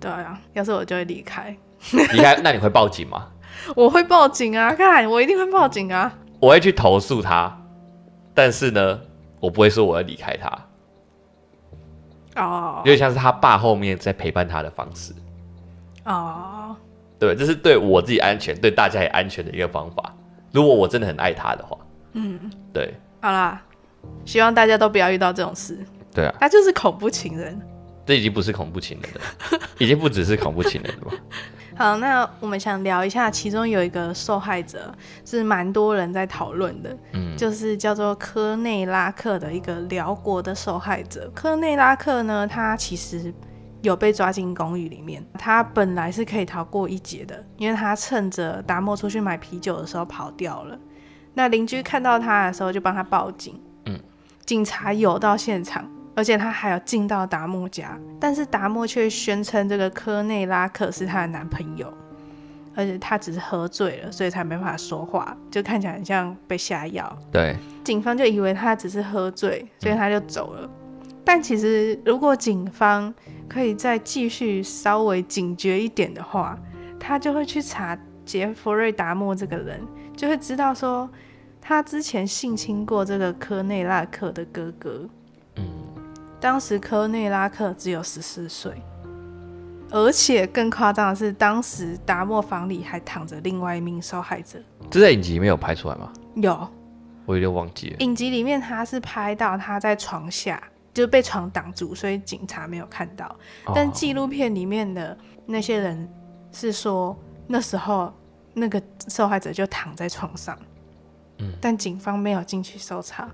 [0.00, 1.56] 对啊，要是我就会离开。
[2.12, 3.28] 离开，那你会报警吗？
[3.74, 4.74] 我会报警啊！
[4.74, 6.12] 看，我一定会报警啊！
[6.40, 7.56] 我会去投诉他，
[8.34, 9.00] 但是呢，
[9.40, 10.58] 我不会说我要离开他。
[12.42, 15.14] 哦，有点像是他爸后面在陪伴他的方式。
[16.04, 16.76] 哦，
[17.18, 20.14] 对，这是对我自己安全、对大家也安全的一个方法。
[20.52, 21.78] 如果我真的很爱他的话，
[22.12, 22.38] 嗯，
[22.72, 23.62] 对，好啦，
[24.26, 25.78] 希望大家都不要遇到这种事。
[26.12, 27.58] 对啊，他就是恐怖情人。
[28.06, 31.12] 这已经不是恐怖情人了，已经不只是恐怖情人了吧？
[31.76, 41.28] 好，那我们想聊一下，其中有一个受害者是蛮多人在讨论的，嗯，就是叫做科内拉克的一个辽国的受害者。
[41.34, 43.34] 科内拉克呢，他其实
[43.82, 50.78] 有被抓进公寓里面，他本来是可以逃过一劫的，因为他趁着达莫出去买啤酒的时候跑掉了。
[51.34, 53.98] 那邻居看到他的时候就帮他报警，嗯，
[54.46, 55.90] 警察有到现场。
[56.16, 61.92] 而且他还有进到达莫家，但是达莫却宣称这个科内拉克是他的男朋友，
[62.76, 67.18] 而且他只是喝醉了，所以才没办法说话，就看起来很像被下药。
[67.32, 70.60] 对，警方就以为他只是喝醉，所以他就走了。
[70.62, 73.12] 嗯、但其实，如果警方
[73.48, 76.58] 可以再继续稍微警觉一点的话，
[77.00, 79.80] 他就会去查杰弗瑞达莫这个人，
[80.16, 81.10] 就会知道说
[81.60, 85.08] 他之前性侵过这个科内拉克的哥哥。
[86.44, 88.70] 当时科内拉克只有十四岁，
[89.90, 94.58] 而且更夸张的是，当时达莫房里还躺着另外一名受害者。
[94.90, 96.12] 这在影集里面有拍出来吗？
[96.34, 96.68] 有，
[97.24, 97.96] 我有点忘记了。
[98.00, 103.24] 影集里面他是拍到他在床下，就被床挡住，所以警察没有看到。
[103.64, 106.06] 哦、但纪录片里面的那些人
[106.52, 108.12] 是说，那时候
[108.52, 110.54] 那个受害者就躺在床上，
[111.38, 113.30] 嗯、但警方没有进去搜查。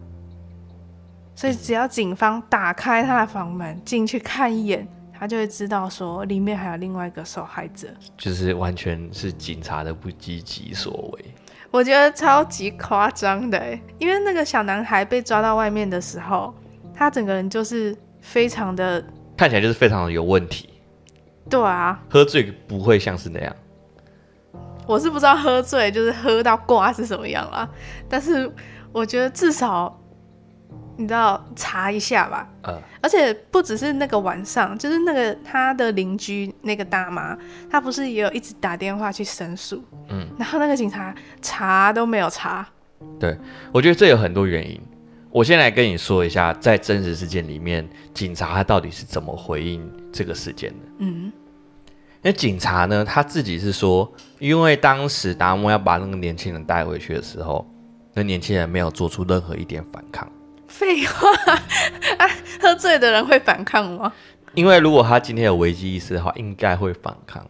[1.40, 4.87] 所以只要警方打开他的房门进去看一眼，
[5.18, 7.88] 他就会知道说里面还有另外一个受害者。
[8.18, 11.24] 就是完全是警察的不积极所为。
[11.70, 13.59] 我觉得超级夸张的，
[13.98, 16.55] 因为那个小男孩被抓到外面的时候，
[16.92, 19.03] 他整个人就是非常的，
[19.35, 20.68] 看起来就是非常的有问题。
[21.48, 23.57] 对啊，喝醉不会像是那样。
[24.87, 27.66] 我是不知道喝醉就是喝到挂是什么样啦，
[28.11, 28.53] 但是
[28.92, 29.96] 我觉得至少。
[31.00, 37.34] 你知道查一下吧，嗯，而且不只是那个晚上，就是那个他的邻居那个大妈，
[37.70, 42.68] 她不是也有一直打电话去申诉，嗯，然后那个警察查都没有查。
[43.18, 43.34] 对，
[43.72, 44.78] 我觉得这有很多原因。
[45.30, 50.76] 我先来跟你说一下，在真实事件里面，警察他到底是怎么回应这个事件的。
[50.98, 51.32] 嗯，
[52.20, 57.66] 那警察呢，他自己是说，因为当时达摩要把那个年轻人带回去的时候，
[58.12, 60.30] 那年轻人没有做出任何一点反抗。
[60.70, 61.28] 废话，
[62.16, 62.30] 啊，
[62.62, 64.11] 喝醉的人会反抗吗？
[64.54, 67.42] 因为如果他今天有危机意识的话，应该会反抗。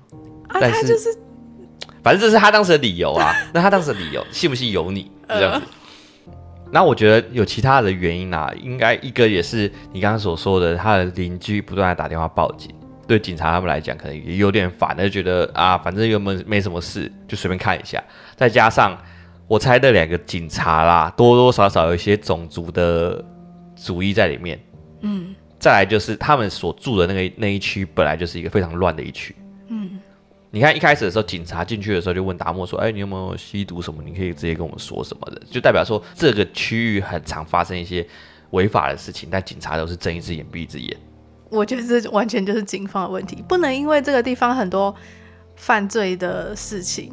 [0.49, 1.17] 啊，但是他就是，
[2.03, 3.33] 反正这是他当时的理由啊。
[3.55, 5.67] 那他当时的理由，信不信由你这样子。
[6.73, 12.75] 那、呃、我觉得有其他的原因啊，应该一个也是你刚刚所说的，他的邻居不断的打电话报警，
[13.07, 18.03] 对警察他们来讲可能也有点烦，就觉得啊，反正又没没什么事，就随便看一下。
[18.35, 18.99] 再加上。
[19.51, 23.21] 我猜那两个警察啦，多多少少有一些种族的
[23.75, 24.57] 主义在里面。
[25.01, 29.35] 嗯，再来就是他们所住的那个那一区本来就是一个非常乱的一区。
[29.67, 29.99] 嗯，
[30.53, 34.01] 你看一开始的时候，警察进去的时候就问达莫说：“哎，你有没有吸毒什么？
[34.05, 38.07] 你可以直接跟我们说什么的。”就代表说这个区域很常发生一些
[38.51, 40.97] 违法的事情，但警察都是睁一只眼闭一只眼。
[41.49, 44.95] 我觉得这完全就是警方的问题，不能因为这个地方很多
[45.57, 47.13] 犯罪的事情。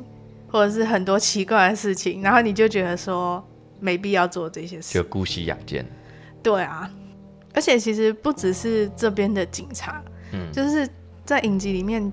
[0.50, 3.46] 或者是很多奇怪的事情，然后你就觉得说
[3.80, 5.86] 没必要做这些事，就姑息养奸。
[6.42, 6.90] 对啊，
[7.54, 10.88] 而且其实不只是这边的警察，嗯，就是
[11.26, 12.12] 在影集里面，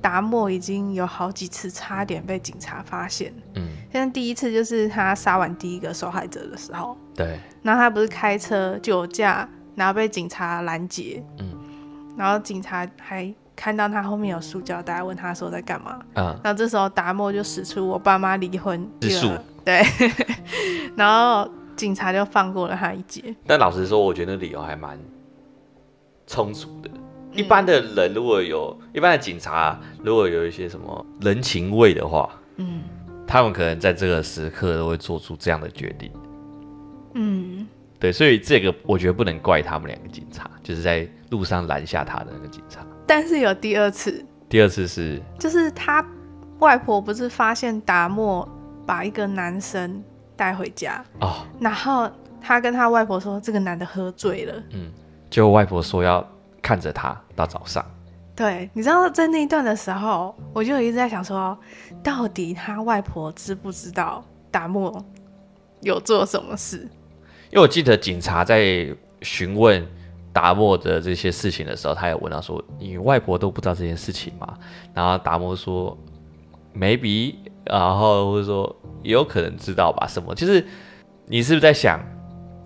[0.00, 3.32] 达莫已经有好几次差点被警察发现。
[3.54, 11.46] 嗯，现在第一次就是他杀完第一个受害者的时候，对，然后他不是开车酒驾，然后被警察拦截，嗯，
[12.16, 13.32] 然后警察还。
[13.56, 15.98] 看到他后面有塑胶袋，问他说在干嘛？
[16.14, 19.32] 嗯，然后这时候达莫就使出我爸妈离婚之术，
[19.64, 19.82] 对，
[20.94, 23.34] 然后警察就放过了他一劫。
[23.46, 24.98] 但老实说，我觉得那理由还蛮
[26.26, 26.90] 充足的。
[27.32, 32.82] 一般的人如果有，嗯、一般的警察如果有一些什么人情味的话，嗯，
[33.26, 36.10] 他们可能在这个时刻都会做出这样的决定。
[37.14, 37.66] 嗯，
[37.98, 42.85] 对，所以这个我觉得不能怪他们两个警察，就是在路上拦下他的那个警察。
[43.06, 46.04] 但是有第二次，第二次是，就是他
[46.58, 48.46] 外婆不是发现达莫
[48.84, 50.02] 把一个男生
[50.34, 51.04] 带回家。
[51.20, 54.90] 哦，然后他跟他外婆说这个男的喝醉了，嗯，
[55.30, 56.26] 就外婆说要
[56.60, 57.84] 看着他到早上。
[58.34, 61.56] 对，你知道在那一段的时候，我就一直在想说，
[62.02, 65.02] 到底他外婆知不知道达莫
[65.80, 66.78] 有做什么事？
[67.50, 69.86] 因为我记得警察在询问
[70.36, 74.54] 达摩的这些事情的时候，他也问到说：“你外婆都不知道这件事情吗？”
[74.92, 75.96] 然后达摩说
[76.74, 80.06] ：“maybe。”然后或者说有可能知道吧？
[80.06, 80.34] 什么？
[80.34, 80.62] 就是
[81.24, 81.98] 你是不是在想，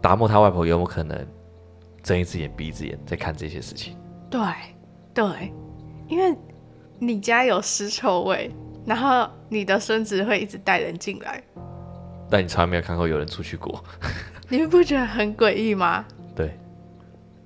[0.03, 1.25] 达摩他外婆有没有可能
[2.03, 3.97] 睁一只眼闭一只眼在看这些事情？
[4.29, 4.41] 对，
[5.15, 5.25] 对。
[6.09, 6.37] 因为
[6.99, 8.51] 你家有尸臭味，
[8.85, 11.41] 然后你的孙子会一直带人进来，
[12.29, 13.83] 但你从来没有看过有人出去过，
[14.51, 16.05] 你们不觉得很诡异吗？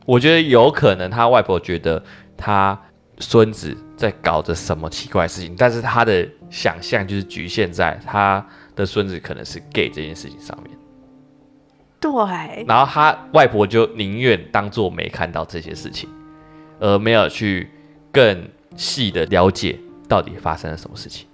[0.05, 2.03] 对，我觉得有可能他外婆觉得
[2.37, 2.81] 他
[3.19, 10.77] 孙子在搞着什么奇怪的事情，但是他的想象就是局限在他的孙子可能是 gay 这件事情上面。
[12.01, 16.09] 对，然后他外婆就宁愿当做没看到这些事情，
[16.81, 17.71] 而没有去
[18.13, 18.49] 更。
[18.77, 21.29] 细的了解到底发生了什么事情？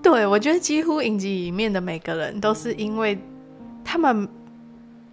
[0.00, 3.18] 对，我觉得几乎影集里面的每个人都是因为
[3.84, 4.28] 他们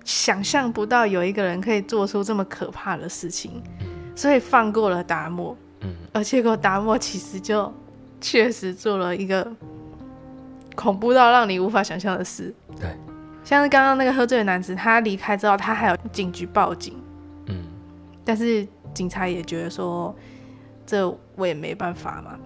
[0.07, 5.55] 想象不到有一个人可以做出这么可怕的事情，嗯、所以放过了达摩。
[5.81, 7.71] 嗯，而结果达摩其实就
[8.21, 9.45] 确实做了一个
[10.75, 12.55] 恐怖到让你无法想象的事。
[12.79, 12.89] 对，
[13.43, 16.95] 像是刚刚那个喝醉的男子，他离开之后，他还有警局报警。
[17.47, 17.65] 嗯，
[18.23, 20.15] 但是警察也觉得说。
[20.89, 22.39] 这我也没办法嘛，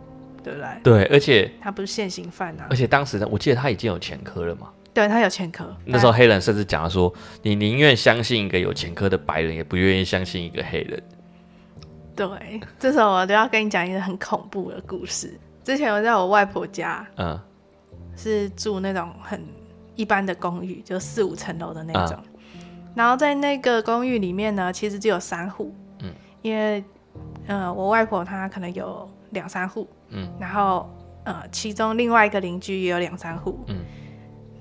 [0.43, 0.67] 对不对？
[0.82, 2.65] 对，而且他不是现行犯啊。
[2.71, 4.67] 而且当时呢，我记得他已经有前科了嘛。
[4.94, 5.76] 对，他有前科。
[5.86, 11.02] 那时候黑人甚至讲了说：“你宁愿相信一个有前科的白人，也不愿意相信一个黑人。”
[12.16, 12.28] 对，
[12.78, 15.34] 这时候我就要跟你讲一个很恐怖的故事。
[15.64, 17.40] 之前我在我外婆家，嗯，
[18.16, 19.44] 是住那种很
[19.96, 22.18] 一般的公寓，就四五层楼的那种。
[22.56, 22.62] 嗯、
[22.96, 26.84] 然后在那个公寓里面呢，其实只有三户，嗯，因为。
[27.48, 30.90] 嗯，我外婆她可能有两三户，嗯，然后
[31.26, 33.84] 呃，其中另外一个邻居也有两三户，嗯，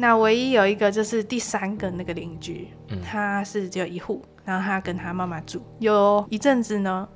[0.01, 7.07] 那唯一有一个就是第三个那个邻居，嗯，他是只有一户，然后他跟他妈妈住，有一阵子呢，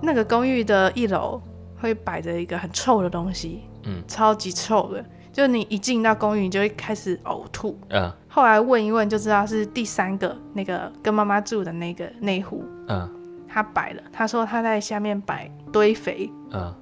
[0.00, 1.42] 那个公寓的一楼
[1.80, 13.14] 会摆着一个很臭的东西，嗯，超级臭的，就你一进到公寓你就会开始呕吐，嗯，后来问一问就知道是第三个那个跟妈妈住的那个那户，嗯。
[13.50, 16.72] 他摆了，他说他在下面摆堆肥，嗯，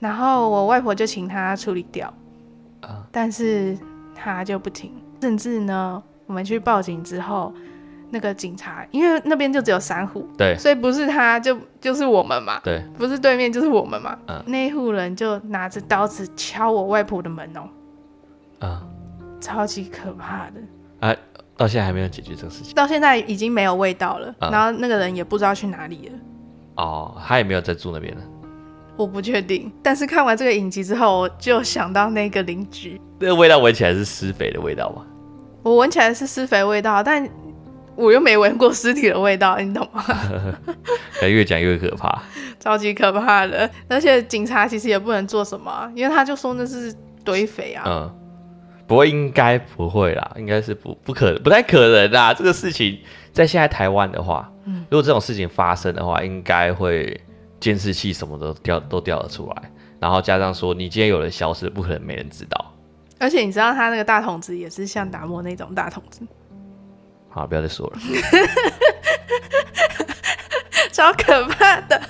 [0.00, 2.12] 然后我外婆就请他处理掉，
[2.88, 3.76] 嗯，但是
[4.14, 7.52] 他就不停，甚至呢，我们去报警之后，
[8.10, 17.68] 那个警察因为那边就只有三户，对，所以不是他就就是我们嘛，对，不是对面就是我们嘛，嗯，那一户人就拿着刀子敲我外婆的门哦，
[18.60, 18.80] 嗯，
[19.40, 20.60] 超级可怕的，
[21.00, 21.14] 啊
[21.56, 22.74] 到现在还没有解决这个事情。
[22.74, 26.18] 到现在已经没有味道了，嗯、然后那个人也不知道去哪里了。
[26.76, 28.22] 哦，他也没有在住那边了。
[28.96, 33.00] 我不确定，但是看完这个影集之后，我就想到那个邻居。
[33.18, 35.04] 那个味道闻起来是施肥的味道吗？
[35.62, 37.28] 我闻起来是施肥味道，但
[37.94, 40.04] 我又没闻过尸体的味道，你懂吗？
[41.22, 42.22] 越讲越可怕，
[42.60, 43.68] 超级可怕的。
[43.88, 47.84] 而且警察其实也不能做什么，因为他就说那是堆肥啊。
[47.86, 48.14] 嗯。
[48.86, 52.32] 不过应该不会啦，应该是不不可不太可能啦。
[52.32, 52.96] 这个事情
[53.32, 57.20] 在现在台湾的话，嗯，如果这种事情发生的话，应该会
[57.60, 62.72] 监视器什么都调都调得出来，然后加上说你今天有人消失，不可能没人知道。
[63.18, 66.20] 而且你知道他那个大筒子也是像达摩那种大筒子。
[67.30, 67.98] 好，不要再说了。
[70.92, 72.00] 超可怕的。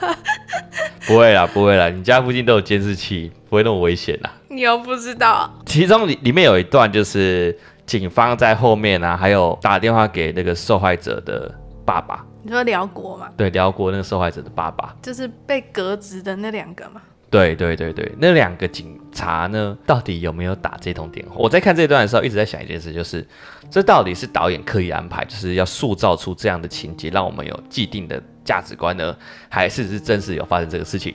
[1.06, 4.32] 不会啦，不会啦，你家附近都有监视器，不会那么危险啦。
[4.48, 11.52] 你又不知道，其中里里面有一段就是警方在后面啊，还有打电话给那个受害者的
[11.86, 12.26] 爸爸。
[12.42, 13.30] 你说辽国嘛？
[13.36, 17.00] 对，辽国那个受害者的爸爸，就是被革职的那两个嘛。
[17.30, 21.36] 对对对对，那两个警察呢，到底有没有打这通电话？
[21.36, 23.26] 我在看这一段的时候，一直在想一件事，就是
[23.70, 28.22] 这到底是导演刻意安排，就是要塑造出这样的情节，让我们有既定的。
[28.46, 29.16] 价值观呢？
[29.48, 31.12] 还是是真实有发生这个事情？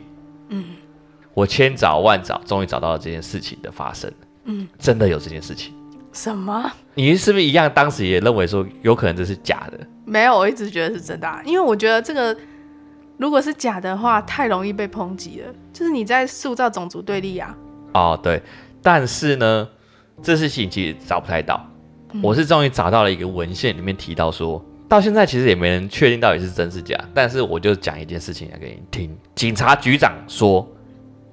[0.50, 0.66] 嗯，
[1.34, 4.12] 我千找万找，终于找到了这件事情的发生。
[4.44, 5.74] 嗯，真的有这件事情？
[6.12, 6.70] 什么？
[6.94, 7.72] 你是不是一样？
[7.74, 9.80] 当时也认为说有可能这是假的？
[10.12, 12.36] 没有，我一直觉得是真的啊，因为我觉得这个
[13.16, 15.54] 如果是假的话，太容易被抨击了。
[15.72, 17.56] 就是你在塑造种族对立啊。
[17.94, 18.44] 哦，对。
[18.82, 19.66] 但是呢，
[20.22, 21.66] 这事情其实找不太到。
[22.12, 24.62] 嗯，我是终于找到了一个文献，里面提到说。
[24.90, 29.18] 到现在其实也没人确定到底是真是假，但是我就讲一件事情来给你听。
[29.34, 30.68] 警察局长说，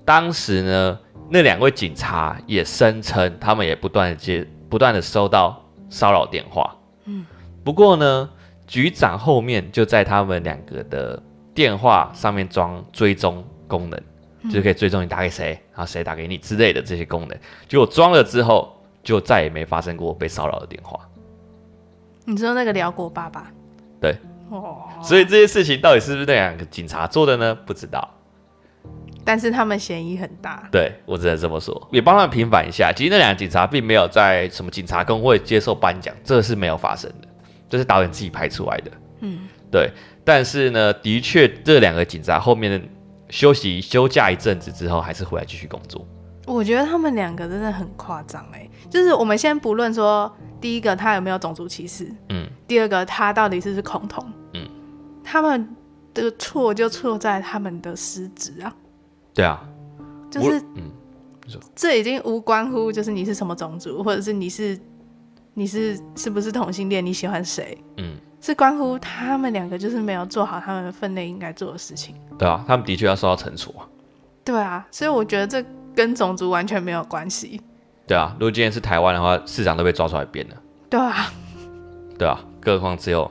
[0.05, 0.97] 当时呢，
[1.29, 5.61] 那两位警察也声称，他们也不断的接、不断的收到
[5.91, 6.77] 骚扰电话。
[7.07, 7.27] 嗯，
[7.65, 8.31] 不过呢，
[8.69, 11.21] 局长后面就在他们两个的
[11.53, 14.01] 电话上面装追踪功能，
[14.43, 17.37] 嗯、就可以追踪你打给谁，然后谁打给你之类的这些功能。
[17.67, 21.01] 结果装了之后，就再也没发生过被骚扰的电话。
[22.25, 23.51] 你知道那个辽国爸爸？
[24.01, 24.15] 对，
[24.51, 27.55] 哦，所以这些事情到底是不是那两个警察做的呢？
[27.67, 28.09] 不知道。
[29.25, 32.91] 但是他们嫌疑很大，对，我只能这么说，也帮他们平反一下。
[32.97, 37.28] 其实那两个警察并没有在什么警察工会接受颁奖，这是没有发生的，
[37.69, 38.91] 这是导演自己拍出来的。
[39.21, 39.41] 嗯，
[39.71, 39.91] 对。
[40.25, 42.89] 但是呢，的确这两个警察后面
[43.31, 46.07] 休息休假一阵子之后，还是回来继续工作。
[46.47, 54.67] 我觉得他们两个真的很夸张哎，就是我们先不论说第一个他有没有种族歧视，嗯，第二个他到底是不是恐同，嗯，
[55.23, 55.69] 他们
[56.15, 58.75] 的错就错在他们的失职啊。
[59.35, 59.63] 对啊，
[60.31, 60.91] 就是，嗯，
[61.75, 64.79] 这已经无关乎就是你是什么种族，或者是你是
[65.59, 72.15] 你是是不是同性恋，你喜欢谁，嗯，是关乎他们两个就是没有做好他们分内应该做的事情。
[72.39, 73.83] 对啊，他们的确要受到惩处啊。
[74.45, 75.65] 对啊，所以我觉得这
[75.97, 77.61] 跟种族完全没有关系。
[78.07, 80.55] 对啊，如果今天是台湾的话，市长都被抓出来鞭了。
[80.89, 81.33] 对啊，
[82.17, 83.29] 对啊，更何况只有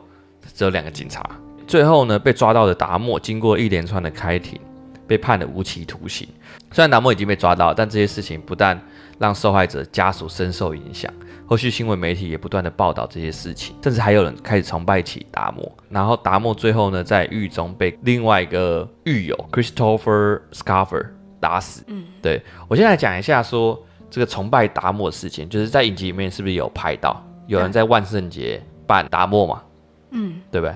[0.53, 1.25] 只有两个警察。
[1.65, 4.59] 最后呢，被抓到的达莫经过一连串的开庭。
[5.07, 6.27] 被判了无期徒刑。
[6.73, 8.77] 虽然达莫已经被抓到，但这些事情不但
[9.17, 11.09] 让受害者家属深受影响，
[11.47, 15.71] 后续新闻媒体也不断的报道这些事情，甚至还有人开始崇拜起达摩。
[15.89, 21.07] 然后达摩最后呢，在狱中被另外一个狱友 Christopher Scarfer
[21.39, 21.83] 打死。
[21.87, 29.63] 嗯，对，我先来讲一下说这个崇拜达摩的事情，就是在影集里面是不是有拍到有人在万圣节扮达摩嘛？
[30.11, 30.75] 嗯，对不对？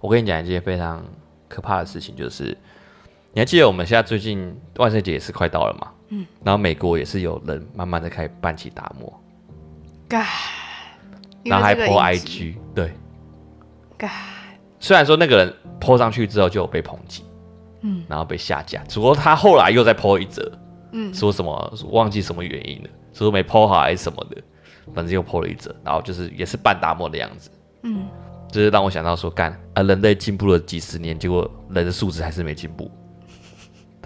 [0.00, 1.02] 我跟你讲一件非常
[1.48, 2.56] 可怕的事情，就是。
[3.36, 5.90] 你还记得我们现在最近万圣节也是快到了嘛？
[6.10, 9.12] 嗯，然后美国也是有人慢慢的开始扮起达摩，
[10.08, 10.26] 嘎，
[11.44, 12.92] 然后还 po IG，对，
[13.96, 14.10] 嘎，
[14.78, 17.24] 虽然说那个人 po 上去之后就有被抨击，
[17.82, 20.50] 嗯，然后被下架，只不过他后来又再 po 一则，
[20.92, 24.42] 嗯，说什么忘记什么原因了，说没 po 好还是什么的，
[24.94, 27.50] 反正又 po 了一则，然后就是也是半达摩的样子，
[27.82, 28.06] 嗯，
[28.50, 32.90] 就是让我想到说，干啊，人类进步了几十年，结果人的素质还是没进步。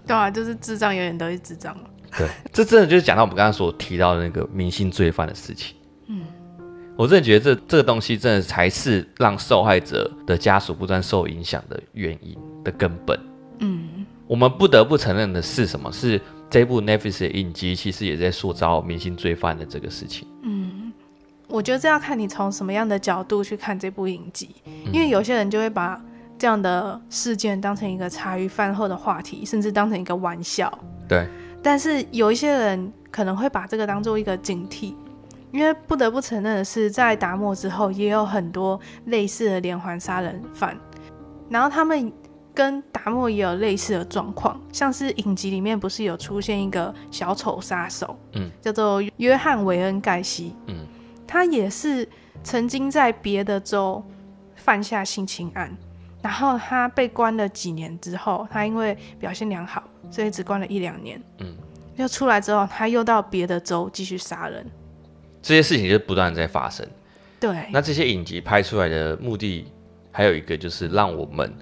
[0.07, 1.84] 对啊，就是智障永远都是智障嘛。
[2.16, 5.76] 对，这真的就是讲到我们刚刚所提到的那个明星罪犯的事情。
[6.99, 13.18] 嗯，我真的觉得这这个东西真的才是让受害者的家属不断受影响的原因的根本。
[13.61, 15.90] 嗯，我们不得不承认的是什么？
[15.92, 16.20] 是
[16.51, 20.26] 这部 Netflix 的影集其实也在塑造明星罪犯的这个事情。
[20.42, 20.92] 嗯，
[21.46, 24.51] 我觉得这要看你从什么样的角度去看这部影集，
[24.92, 26.01] 因为有些人就会把。
[26.40, 30.72] 这样的事件当成一个茶余饭后的话题，甚至当成一个玩笑。
[31.09, 31.26] 对。
[31.61, 34.94] 但是有一些人可能会把这个当做一个警惕，
[35.51, 40.76] 因为不得不承认的是，在达摩之后也有很多类似的连环杀人犯，
[41.49, 42.12] 然后他们
[42.55, 50.86] 跟达摩也有类似的状况，像是影集里面不是有出现一个小丑杀手，嗯，叫做约翰韦恩盖西，嗯，
[51.26, 52.09] 他也是
[52.42, 54.05] 曾经在别的州
[54.57, 55.74] 犯下性侵案。
[56.20, 61.22] 然后他被关了几年之后，他因为表现良好，所以只关了一两年。
[61.38, 61.57] 嗯，
[61.94, 64.66] 又出来之后，他又到别的州继续杀人。
[65.43, 66.86] 这些事情就不断在发生。
[67.41, 67.66] 对。
[67.70, 69.66] 那这些影集拍出来的目的，
[70.11, 71.53] 还有一个就是让我们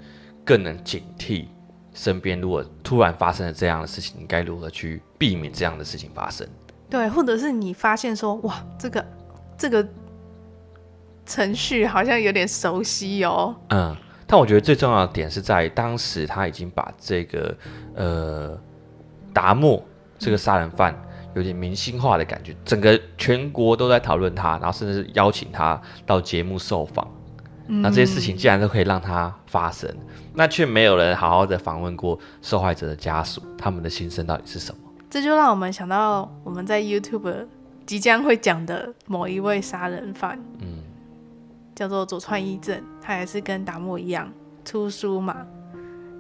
[0.45, 1.47] 更能警惕
[1.95, 6.47] 身边，如果突然发生了这样的事情，你该如何去避免这样的事情发生？
[6.89, 9.05] 对，或者是你发现说，哇，这个
[9.57, 9.87] 这个
[11.25, 13.55] 程序好像有点熟悉哦。
[13.71, 13.97] 嗯。
[14.29, 17.57] 但我觉得最重要的点是在当时他已经把这个
[17.95, 18.61] 呃
[19.33, 19.81] 达莫
[20.19, 20.93] 这个杀人犯
[21.37, 27.07] 有点明星化的感觉，整个全国都在讨论他，然后甚至邀请他到节目受访。
[27.69, 29.89] 那这些事情既然都可以让他发生，
[30.35, 34.81] 那却没有人好好的访问过受害者的家属，他们的心声到底是什么？
[35.11, 37.47] 这就让我们想到我们在 YouTube
[37.85, 40.39] 即将会讲的某一位杀人犯。
[40.61, 40.83] 嗯。
[41.75, 44.33] 叫做佐川一正，他也是跟达莫一样
[44.65, 45.47] 出书嘛，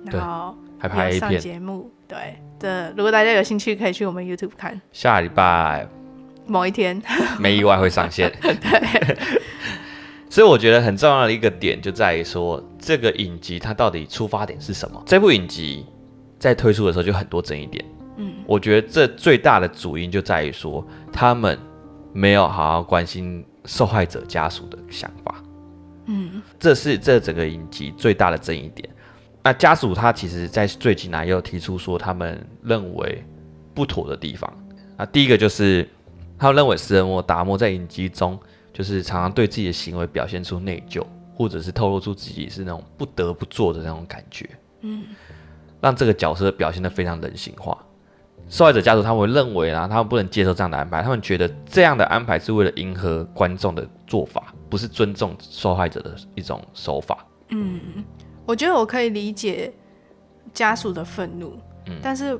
[0.04, 1.90] 然后还拍上节目。
[2.08, 4.80] 对，这如果大家有兴趣，可以去我们 YouTube 看。
[4.92, 5.86] 下礼拜
[6.46, 7.02] 某一天，
[7.38, 8.32] 没意外会上线。
[8.40, 9.28] 对，
[10.30, 15.02] 所以我觉得很重要的一个点就在于说，这个影集它到底出发点是什么？
[15.04, 15.84] 这部影集
[16.38, 17.84] 在推出的时候就很多争议点。
[18.18, 21.58] 嗯，我觉得这最大的主因就在于说，他们
[22.12, 25.34] 没有好好关心受害者家属的想法。
[26.06, 28.88] 嗯，这是这整个影集最大的争议点。
[29.46, 33.24] 那家属他其实，在最近呢，也有提出说他们认为
[33.72, 34.52] 不妥的地方。
[34.96, 35.88] 啊，第一个就是
[36.36, 38.36] 他认为食人魔达摩在影集中，
[38.72, 41.00] 就是常常对自己的行为表现出内疚，
[41.32, 45.04] 或者是透露出自己是那种不得不做的那种感觉，嗯，
[45.80, 47.78] 让这个角色表现得非常人性化。
[48.48, 57.24] 受害者家属他们会认为啊，他们不能接受这样的安排，他们觉得这样的安排是为了迎合观众的做法，不是尊重受害者的一种手法。
[57.50, 57.80] 嗯，
[58.46, 59.72] 我觉得我可以理解
[60.54, 62.38] 家属的愤怒，嗯，但是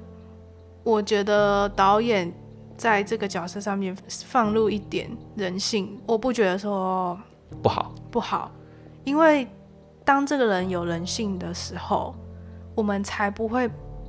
[0.83, 2.33] 我觉得导演
[2.77, 7.19] 在这个角色上面放入一点人性，我不觉得说
[7.63, 8.51] 不好，不好，
[9.05, 9.47] 因为
[10.05, 12.15] 当这个人有人性的时候，
[12.75, 13.69] 我们才不会。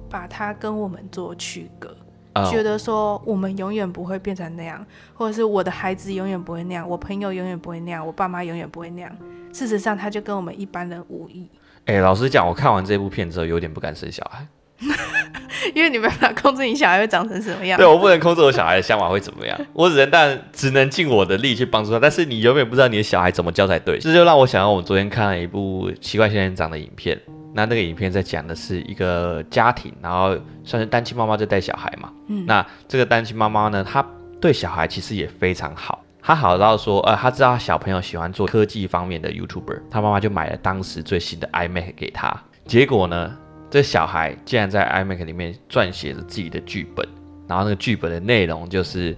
[0.09, 1.93] 把他跟我们做区隔
[2.31, 2.49] ，oh.
[2.49, 9.13] 觉得说我们永远不会变成那样，或者是我的孩子永远不会那样，我朋友永远不会那样，我爸妈永远不会那样。
[9.51, 11.49] 事实上，他就跟我们一般人无异。
[11.87, 14.45] 哎、欸，老实讲，我看完这部片之后，有点不敢生小孩，
[15.73, 17.77] 因为你没办法控制你小孩会长成什么样。
[17.77, 21.97] 对，我不能控制我小孩的想法会怎么样，我只能但只能尽我的力去帮助他。
[21.97, 23.97] 但是你永远不知道你的小孩怎么教才对。
[23.99, 27.17] 这就让我想到，我昨天看了一部奇怪仙人掌的影片。
[27.53, 32.11] 那那个影片在讲的是一个家庭，然后算是单亲妈妈在带小孩嘛。
[32.27, 34.05] 嗯，那这个单亲妈妈呢，她
[34.41, 36.03] 对小孩其实也非常好。
[36.27, 42.37] 他好到说，呃，他知道小朋友喜欢做科技方面的 YouTuber，他妈妈就买了当时最新的 iMac 给他。
[42.65, 43.33] 结果呢，
[43.69, 47.07] 这小孩竟然在 iMac 里面撰写着自己的剧本，
[47.47, 49.15] 然后那个剧本的内容就是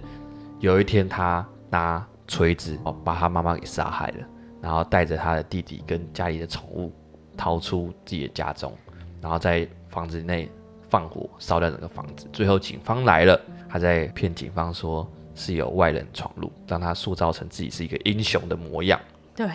[0.60, 4.26] 有一天他拿锤子哦把他妈妈给杀害了，
[4.62, 6.92] 然后带着他的弟弟跟家里的宠物。
[7.36, 8.72] 逃出自己的家中，
[9.20, 10.48] 然后在房子内
[10.90, 12.28] 放火烧掉整个房子。
[12.32, 19.00] 最后警方来了，他在骗警方说是有外人闯入，让他塑造成自己是一个英雄的模样。
[19.34, 19.48] 对，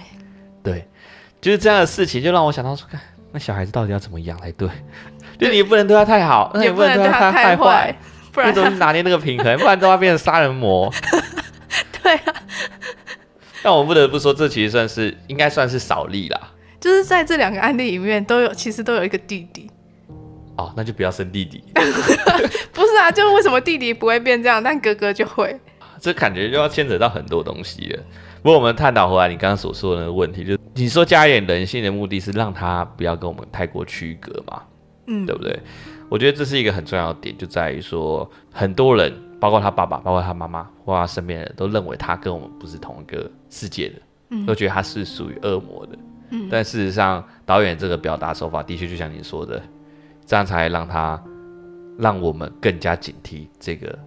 [0.63, 0.87] 对，
[1.39, 2.99] 就是这样的事情，就让我想到说，看
[3.31, 4.69] 那小孩子到底要怎么养才对？
[5.37, 7.93] 就你不能对他太好，那也不能对他太坏，
[8.31, 9.55] 不然怎么拿捏那个平衡？
[9.59, 10.91] 不然都要变成杀人魔。
[12.01, 12.33] 对啊，
[13.61, 16.51] 但我不得不说，这其实算是应该算是少例啦。
[16.79, 19.69] 就是在这两个案例里面都有，其实都有一个弟弟。
[20.55, 21.63] 哦，那就不要生弟弟。
[22.71, 25.59] 不是啊，就是为什么弟弟不会变这样，但哥哥就会？
[26.05, 28.03] 这感觉就要牵扯到很多东西了。
[28.43, 34.61] 不过我们探讨回来，你刚刚所说的那个问题，就是你说加一点人性的目的是让他不要跟我们太过区隔嘛？
[35.07, 35.59] 嗯，对不对？
[36.07, 43.95] 我觉得这是一个很重要的点，就在于说很多人，包括他爸爸，包括他妈妈，或他身边的人都认为他跟我们不是同一个世界的，
[44.29, 45.97] 嗯，都觉得他是属于恶魔的。
[46.51, 49.59] 但事实上，导演这个表达手法的确就像你说的，
[50.23, 51.19] 这样才让他
[51.97, 53.97] 让我们更加警惕这个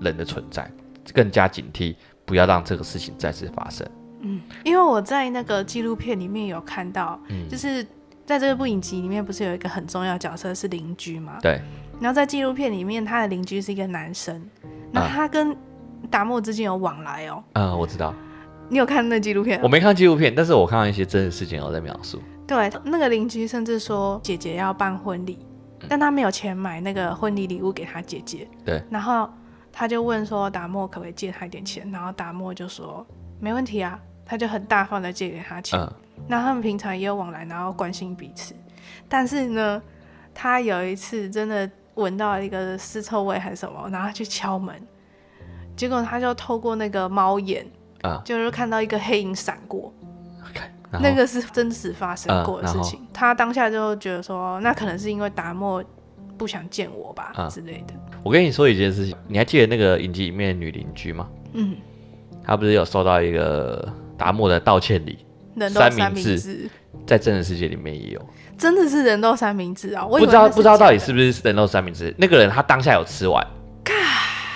[0.00, 0.70] 人的存在，
[1.12, 1.94] 更加警惕
[2.24, 3.86] 不要让这个事情再次发生。
[4.20, 7.86] 嗯，因为我在那个纪录片里面有看到，嗯，就是
[8.24, 11.38] 在这部影集里面不是有一个很重要角色是邻居吗？
[11.42, 11.60] 对。
[12.00, 14.42] 然后在纪录片里面，他的邻居是一个男生，
[14.92, 15.56] 那他跟
[16.10, 17.42] 达莫之间有往来哦。
[17.54, 18.14] 嗯，我知道。
[18.68, 19.60] 你有看那纪录片？
[19.62, 22.20] 我没看纪录片，但是我看到一些真实事件，我在描述。
[22.46, 25.38] 对，那个邻居甚至说姐姐要办婚礼，
[25.80, 28.48] 嗯，但他没有钱买那个婚礼礼物给他姐姐。
[28.64, 28.82] 对。
[28.90, 29.30] 然后
[29.78, 33.06] 他就问说达莫可不可以借他一点钱，然后达莫就说
[33.38, 35.78] 没问题啊，他就很大方的借给他钱。
[35.78, 35.92] 嗯。
[36.26, 38.54] 那他们平常也有往来，然后关心彼此。
[39.06, 39.82] 但是呢，
[40.34, 44.74] 他有一次真的闻到一个尸臭味还是什么，然后他去敲门，
[45.76, 47.66] 结果他就透过那个猫眼。
[48.02, 49.92] Uh, 就是看到一个黑影闪过
[51.00, 53.00] 那个是真实发生过的事情。
[53.00, 55.82] Uh, 他当下就觉得说，那可能是因为达莫
[56.36, 57.94] 不想见我吧、uh, 之类的。
[58.22, 61.28] 我跟你说一件事情，你还记得那个影集里面的女邻居吗？
[61.52, 61.76] 嗯，
[62.44, 65.18] 她不是有收到一个达莫的道歉礼，
[65.54, 66.68] 人肉三明治，
[67.06, 68.20] 在真人世界里面也有，
[68.58, 70.06] 真的是人肉三明治啊！
[70.06, 72.14] 我不知道不知道到底是不是人肉三明治。
[72.18, 73.46] 那个人他当下有吃完。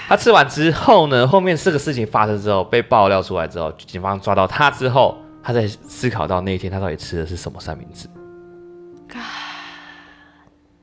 [0.09, 8.09] 他吃完之后呢，后面这个事情发生之后被爆料出来之后，警方抓到他之后，他在思考到那一天他到底吃的是什么三明治。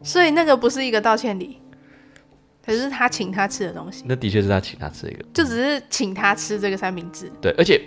[0.08, 1.58] 所以那个不是一个道歉礼，
[2.66, 4.04] 可是他请他吃的东西。
[4.08, 7.32] 那的确是他请他吃的一个，就只是请他吃这个三明治。
[7.42, 7.82] 对，而且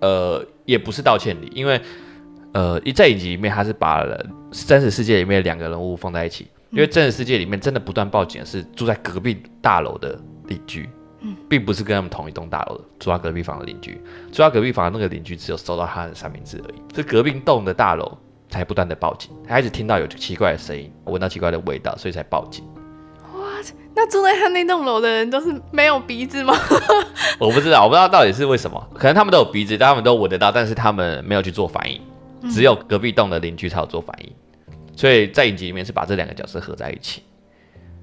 [0.00, 1.80] 呃也不是道歉礼，因为
[2.52, 10.18] 呃一在影集里面他是把了真实世界里面两个人物放在一起，因为真实世界里面真的不断报警的是住在隔壁大楼的。
[10.48, 10.88] 邻居，
[11.48, 14.00] 并不是跟他们同一栋大楼的，住在隔壁房的邻居，
[14.30, 16.80] 住在隔壁房的那个邻居只有收到他的三明治而已。
[16.94, 18.16] 是隔壁栋的大楼
[18.56, 22.64] 才不断的报警，他一直听到有奇怪的声音，闻到奇怪的味道，所以才报警。
[23.34, 23.44] 哇，
[23.94, 26.54] 那住在他那栋楼的人都是没有鼻子吗？
[27.38, 32.00] 我不知道，我不知道到底是为什么，可能他们都有鼻子，但他们都闻得到，但是他们没有去做反应，
[32.50, 34.32] 只有隔壁栋的邻居才有做反应，
[34.96, 37.22] 所以在影集里面是把这两个角色合在一起。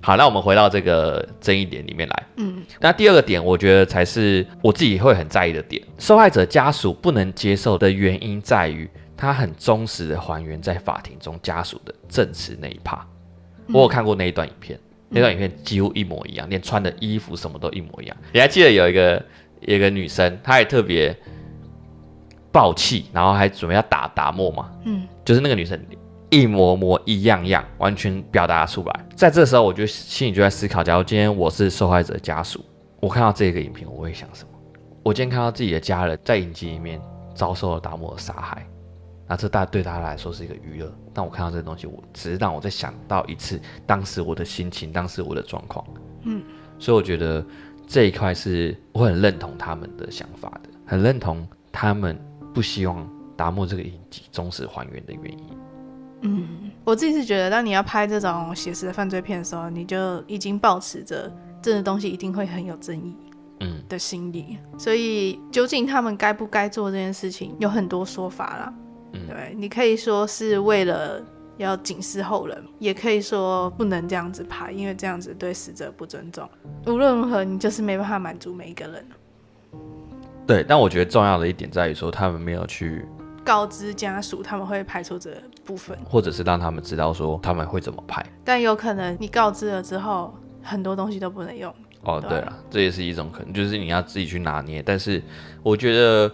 [0.06, 2.24] 好，那我们回到这个争议点里面来。
[2.36, 5.82] 嗯，那第二个点，我觉得才是我自己会很在意的点。
[5.97, 8.89] 受害者家属不能接受的原因在于，
[9.24, 13.08] 他很忠实的还原在法庭中家属的证词那一趴。
[13.70, 18.18] 我有看过那一段影片，嗯、那段影片几乎一模一样，连穿的衣服什么都一模一样。
[18.34, 19.26] 你还记得有一个
[19.62, 21.18] 有一个女生，她也特别
[22.52, 24.70] 爆气，然后还准备要打达莫嘛？
[24.84, 25.80] 嗯，就是那个女生
[26.30, 29.06] 一模模一样样，完全表达出来。
[29.16, 32.64] 在这时候，我就心里就在思考：假如今天我是受害者家属，
[33.00, 34.50] 我看到这个影片，我会想什么？
[35.02, 37.00] 我今天看到自己的家人在影集里面
[37.34, 38.68] 遭受了达摩的杀害。
[39.28, 45.86] 那这大对他来说是一个娱乐，但我看到这个东西，我只是让我再想到一次当时我的心情，当时我的状况，
[46.24, 46.44] 嗯，
[46.78, 47.44] 所以我觉得
[47.88, 52.20] 这一块是我很认同他们的想法的，很认同他们
[52.54, 55.46] 不希望达莫这个影集忠实还原的原因。
[56.22, 63.16] 嗯，我自己是觉得，当你要拍这种写实的犯罪片的时候，你就已经抱持着这个东西一定会很有争议，
[63.62, 68.74] 嗯的心理，嗯，所以究竟他们该不该做这件事情，有很多说法啦。
[69.28, 71.22] 对，你可以说是为了
[71.57, 76.49] 要警示后人，也可以说不能这样子拍，因为这样子对死者不尊重。
[76.88, 79.05] 无论如何，你就是没办法满足每一个人。
[80.47, 83.05] 对，但我觉得重要的一点在于说，他们没有去
[83.45, 85.32] 告知家属他们会拍出这
[85.64, 88.26] 部分，或者是让他们知道说他们会怎么拍。
[88.43, 90.34] 但有可能你告知了之后，
[90.64, 91.74] 很多东西都不能用。
[92.01, 94.82] 哦，对了，这也是一种可能，就是你要自己去拿捏。
[94.82, 95.22] 但是
[95.61, 96.32] 我觉得。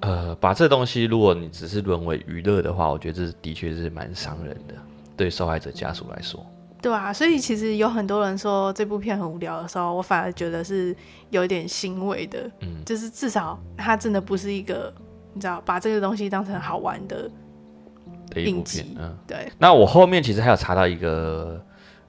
[0.00, 4.74] 呃，把这东西，如果你只是沦为娱乐的话，我觉得这的确是蛮伤人的，
[5.16, 6.44] 对受害者家属来说。
[6.80, 10.94] 对啊，所以其实有很多人说这部片很无聊的时候，我反而觉得是
[11.30, 12.48] 有点欣慰的。
[12.60, 14.94] 嗯，就是至少它真的不是一个，
[15.32, 17.28] 你知道，把这个东西当成好玩的
[18.30, 18.86] 的一部片。
[18.96, 19.50] 嗯，对。
[19.58, 21.60] 那我后面其实还有查到一个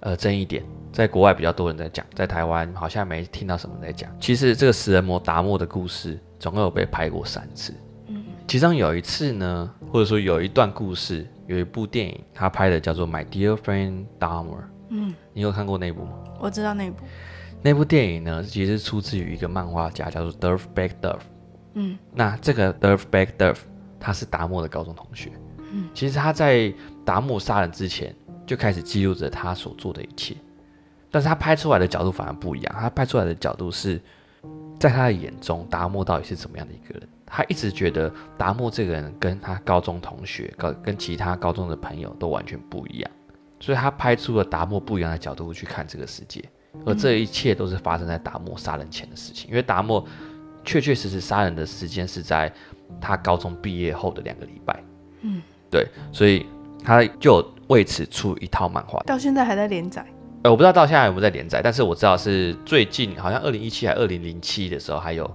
[0.02, 0.64] 呃争议点，
[0.94, 4.08] 在国外比较多人在讲，在台湾好像没听到什么在讲。
[4.20, 6.20] 其实这个食人魔达莫的故事。
[6.40, 7.74] 总共有被拍过三次，
[8.08, 14.46] 嗯，其中有一次呢，或者说有一段故事，有一部电影，他拍的叫做《My Dear Friend Dahmer》，
[14.88, 16.14] 嗯，你有看过那部吗？
[16.40, 17.04] 我知道那部。
[17.62, 21.20] 那部电影呢，其实出自于一个漫画家，叫做 Derf Backderf，
[21.74, 23.58] 嗯，那这个 Derf Backderf
[24.00, 25.34] 他是达莫的高中同学，
[25.74, 26.74] 嗯，其实他在
[27.04, 28.16] 达莫杀人之前
[28.48, 30.38] 就开始记录着他所做的一切，
[31.12, 34.02] 但是他拍出来的角度反而不一样，他拍出来的角度是。
[34.80, 37.08] 在他的眼中，达莫到底是怎么样的一个人？
[37.26, 43.12] 他一直觉得达莫这个人跟他高中同学、跟跟其他高中的朋友都完全不一样，
[43.60, 46.44] 所以他拍出了达莫不一样的角度去看这个世界。
[46.86, 50.04] 而这一切都是发生在达莫杀人前的事情，因为达莫
[50.64, 52.52] 确确实实杀人的时间是在
[53.02, 54.84] 他高中毕业后的两个礼拜。
[55.22, 56.46] 嗯，对，所以
[56.84, 60.06] 他就为此出一套漫画，到现在还在连载。
[60.42, 65.30] 呃，我不知道到现在有没有在连载，但是我知道是最近好像二零一七还二零零七的时候还有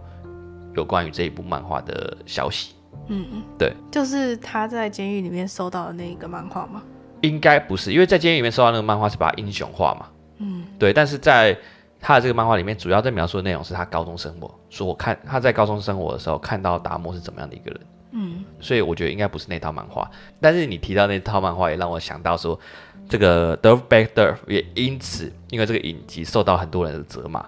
[0.75, 2.75] 有关于这一部漫画的消息。
[3.09, 6.83] 嗯嗯，对，就是他在监狱里面收到的那一个漫画吗？
[7.21, 10.07] 应该不是，因为在监狱里面收到那个漫画是把他英雄化嘛。
[10.39, 11.55] 嗯，对，但是在
[12.01, 17.81] 他的这个漫画里面，主要在描述的内容是他高中生活，说我看他在高中生活的时候看到达摩是怎么样的一个人。
[18.13, 22.59] 嗯，所以我觉得应该不是那套漫画，但是你提到那套漫画也让我想到说。
[23.09, 27.45] 这个 Derf Backderf 也因此，因为这个影集受到很多人的责骂，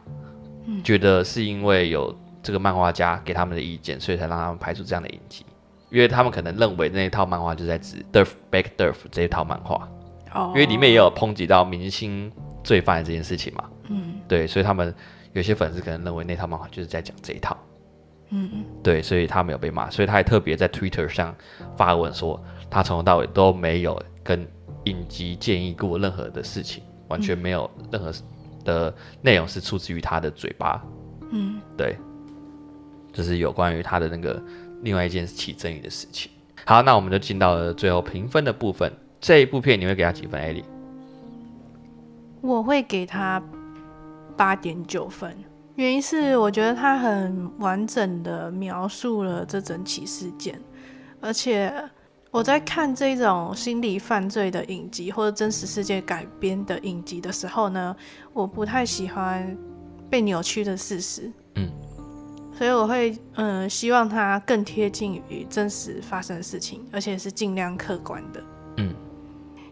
[0.67, 5.45] 嗯，觉得是因为有这个漫画家给他们的意见，所以才让他们拍出这样的影集。
[5.91, 9.89] 因为他们可能认为那一套漫画就在指 Derf Backderf 这一套漫画，
[10.35, 12.31] 哦，因为里面也有抨击到明星
[12.63, 14.95] 罪犯的这件事情嘛，嗯，对，所以他们
[15.33, 17.57] 有些粉丝可能认为那套漫画就是在讲这一套，
[18.31, 21.35] 嗯嗯，对，所以他没有被骂，所以他还特别在 Twitter 上
[21.77, 22.39] 发文说，
[22.69, 24.47] 他从头到尾都没有跟。
[24.87, 28.13] 影集建议过任何的事情，完全没有任何
[28.65, 30.83] 的内容是出自于他的嘴巴。
[31.31, 31.97] 嗯，对，
[33.13, 34.43] 就是有关于他的那个
[34.83, 36.31] 另外一件起争议的事情。
[36.65, 38.93] 好，那我们就进到了最后评分的部分。
[39.21, 40.65] 这一部片你会给他几分？Ellie？
[42.41, 43.43] 我会给他
[44.37, 45.37] 八点九分，
[45.75, 50.61] 原因是我觉得他很完整的描述了这整起事件，
[51.21, 51.73] 而且。
[52.37, 57.97] 我在看这种心理犯罪的影集或者真实世界改编的影集的时候呢，
[58.35, 59.57] 我不太喜欢
[60.11, 61.67] 被扭曲的事实，嗯，
[62.53, 68.45] 所以我会嗯、呃、希望它更贴近于真实发生的事情，而且是尽量客观的，
[68.77, 68.95] 嗯，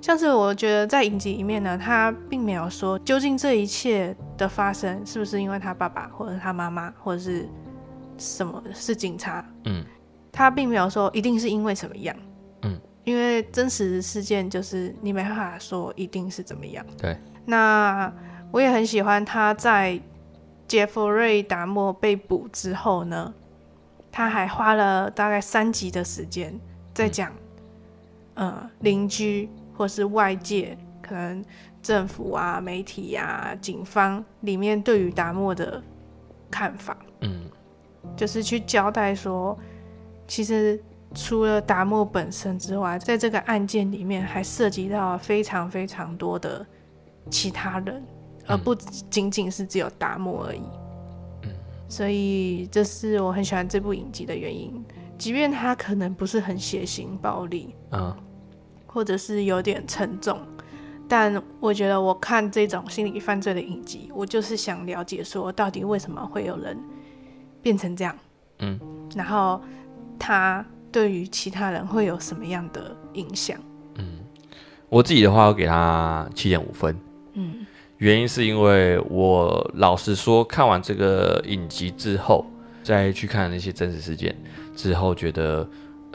[0.01, 7.47] 像是我觉得在影集里面呢，他并没有说究竟这一切的发生是不是因为他爸爸或者他妈妈或者是
[8.17, 9.85] 什么是警察，嗯，
[10.33, 12.17] 他并没有说一定是因为什么样。
[13.05, 16.85] 因为真实事件就是你没办法说一定是怎么样。
[16.99, 17.17] 对。
[17.47, 18.13] 那
[18.51, 20.01] 我也很喜欢他在
[20.67, 23.35] 杰弗瑞·达莫被捕之后呢，
[24.11, 26.59] 他还花了大概三集的时间
[26.95, 27.33] 在讲
[28.35, 31.45] 呃邻居或是外界，可能
[31.83, 35.83] 政府啊、媒体啊、警方里面对于达莫的
[36.51, 37.51] 看法，嗯，
[38.17, 39.59] 就是去交代说，
[40.27, 40.83] 其实
[41.15, 46.67] 除了达莫本身之外，在这个案件里面还涉及到非常非常多的
[47.31, 48.03] 其他人，
[48.47, 50.63] 而不仅仅是只有达莫而已。
[51.89, 54.85] 所以这是我很喜欢这部影集的原因，
[55.17, 58.13] 即便它可能不是很血腥暴力，嗯，
[58.87, 60.41] 或者是有点沉重，
[61.07, 66.77] 但我觉得我看这种心理犯罪的影集，我就是想了解说，到底为什么会有人
[67.63, 68.17] 变成这样，
[68.59, 68.81] 嗯，
[69.15, 69.61] 然后
[70.19, 73.59] 他对于其他人会有什么样的影响？
[73.97, 74.21] 嗯，
[74.89, 76.97] 我自己的话，我给他七点五分，
[77.33, 77.67] 嗯。
[77.99, 82.47] 原因是因为我老实说，看完这个影集之后，
[82.85, 84.37] 再去看那些真实事件
[84.77, 85.69] 之后，觉得，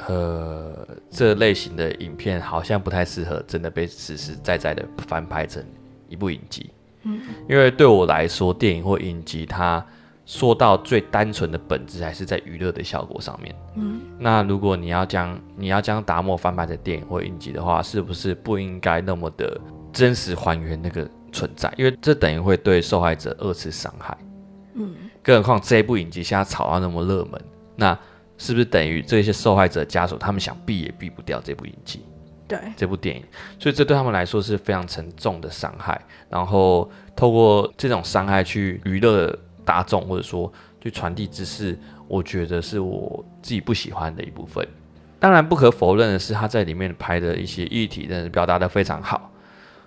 [0.07, 5.61] 呃，这类型的影片好像不太适合真的被实实在在的翻拍成
[6.07, 6.69] 一部影集。
[7.03, 7.19] 嗯，
[7.49, 9.85] 因为对我来说，电影或影集，它
[10.29, 13.55] 说到最单纯的本质还是在娱乐的效果上面。
[13.73, 19.59] 嗯，那如果你要将你要将达摩翻拍成电影或影集的话，是不是不应该那么的
[19.91, 21.09] 真实还原那个？
[21.31, 24.17] 存在，因为这等于会对受害者二次伤害。
[24.73, 27.39] 嗯，更何况这一部影集现在炒到那么热门，
[27.75, 27.95] 那
[28.39, 32.03] 是不是等于这些受害者家属他们想避也避不掉这部影集？
[32.47, 33.23] 对，这部电影，
[33.59, 36.01] 所以这对他们来说是非常沉重的伤害。
[36.31, 39.31] 然后透过这种伤害去娱乐
[39.69, 40.51] 大众，或者说
[40.81, 44.67] 去传递知识，我觉得是我自己不喜欢的一部分。
[45.19, 49.31] 当然，不可否认的是，他在里面拍的一些议题，真的表达得非常好。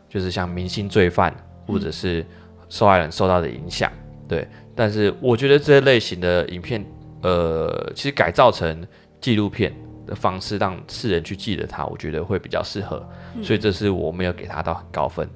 [0.08, 1.34] 就是像明星罪犯，
[1.66, 2.24] 或者是
[2.68, 3.90] 受害人受到的影响，
[4.28, 4.46] 对。
[4.76, 6.84] 但是我觉得这类型的影片，
[7.22, 8.86] 呃，其实改造成
[9.20, 9.74] 纪录片
[10.06, 13.04] 的方式，让世人去记得它，我觉得会比较适合。
[13.42, 15.28] 所以这是我没有给他到很高分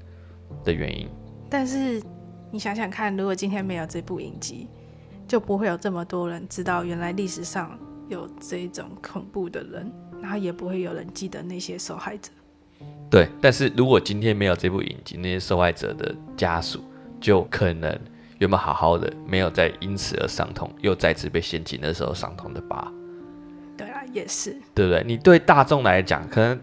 [0.62, 1.09] 的原因。
[1.49, 2.03] 但是
[2.57, 4.66] 你想想看，如果今天没有这部影集，
[5.28, 7.78] 就不会有这么多人知道原来历史上
[8.09, 9.92] 有这种恐怖的人，
[10.22, 12.30] 然后也不会有人记得那些受害者。
[13.11, 16.82] 对，但是如果今天没有这部影集，那些受害者的家属
[17.20, 17.94] 就可能
[18.38, 22.90] 原本好好的，没有再因此而伤痛，又再次被掀起那时候伤痛的疤。
[23.76, 25.04] 对啊，也是，对不对？
[25.07, 26.59] 你对大众来讲，可能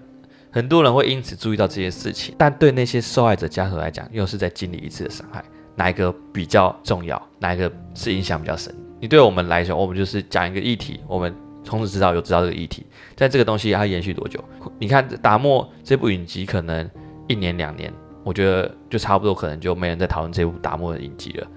[0.50, 5.46] 很多人会因此注意到这些事情，但对那些受害者家属来讲，又是在经历一次的伤害，
[5.76, 7.22] 哪一个比较重要？
[7.40, 8.74] 哪一个是影响比较深？
[9.00, 11.34] 你对我们来说，我们就是讲一个议题，我们。
[11.66, 14.38] 从此知道有知道这个议题，但这个东西它延续多久？
[14.78, 16.92] 你看《达摩》这部影集，可能
[17.26, 17.90] 一年两年，
[18.26, 21.48] 我觉得就差不多，可能就没人在讨论这部《达摩》的影集了。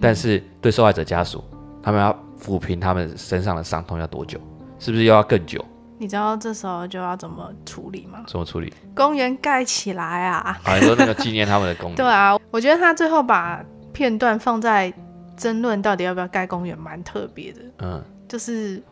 [0.00, 1.42] 但是对受害者家属，
[1.82, 4.38] 他们要抚平他们身上的伤痛要多久？
[4.78, 5.60] 是不是又要更久？
[5.98, 8.24] 你知道这时候就要怎么处理吗？
[8.26, 8.72] 怎么处理？
[8.94, 10.58] 公园盖起来啊！
[10.64, 11.96] 啊，你说那个纪念他们的公园？
[11.96, 14.92] 对啊，我觉得他最后把片段放在
[15.36, 17.60] 争论到底要不要盖公园，蛮特别的。
[17.78, 18.82] 嗯，就是。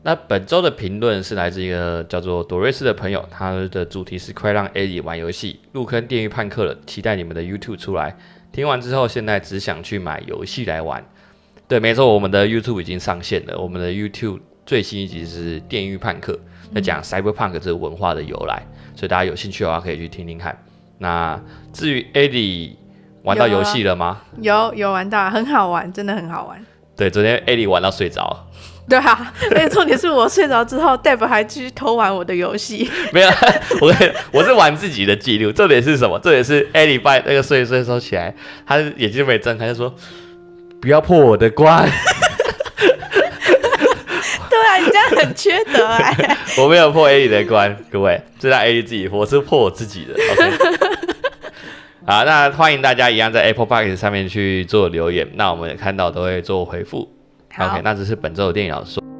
[0.00, 8.16] 那本周的评论是来自一个叫做朵瑞斯的朋友，他的主题是快让艾莉玩游戏，入坑电狱判客了，期待你们的 YouTube 出来。
[8.52, 11.04] 听完之后，现在只想去买游戏来玩。
[11.66, 13.58] 对，没错，我们的 YouTube 已经上线了。
[13.58, 16.38] 我们的 YouTube 最新一集是电狱判客，
[16.74, 18.62] 在讲 Cyberpunk 这个文化的由来，
[18.94, 20.62] 所以大家有兴趣的话可以去听听看。
[20.98, 21.40] 那
[21.72, 22.76] 至于艾莉
[23.22, 24.20] 玩到游戏了吗？
[24.42, 26.62] 有啊，有，玩到，很好玩，真的很好玩。
[26.94, 28.46] 对，昨天艾莉玩到睡着。
[28.86, 32.90] 对啊，而 且重点是我睡着之后，Deb 还继续偷玩我的游戏。
[33.10, 33.28] 没有，
[33.80, 33.94] 我
[34.32, 35.50] 我是玩自己的记录。
[35.50, 36.18] 重点是什么？
[36.18, 38.34] 重点是艾莉拜那个睡睡收起来，
[38.66, 39.94] 他眼睛没睁开，就说
[40.78, 41.88] ：“不要破我的关。”
[45.16, 46.36] 很缺德哎、欸！
[46.62, 50.14] 我没有破 A 里的关，各位，这是艾莉自己破，我是破我自己的。
[50.14, 50.78] OK。
[52.06, 57.08] 好，那欢迎大家一样在 Apple Podcast 上面去做留言，那我们也看到都会做回复。
[57.58, 59.17] OK，那这是本周的电影老实说。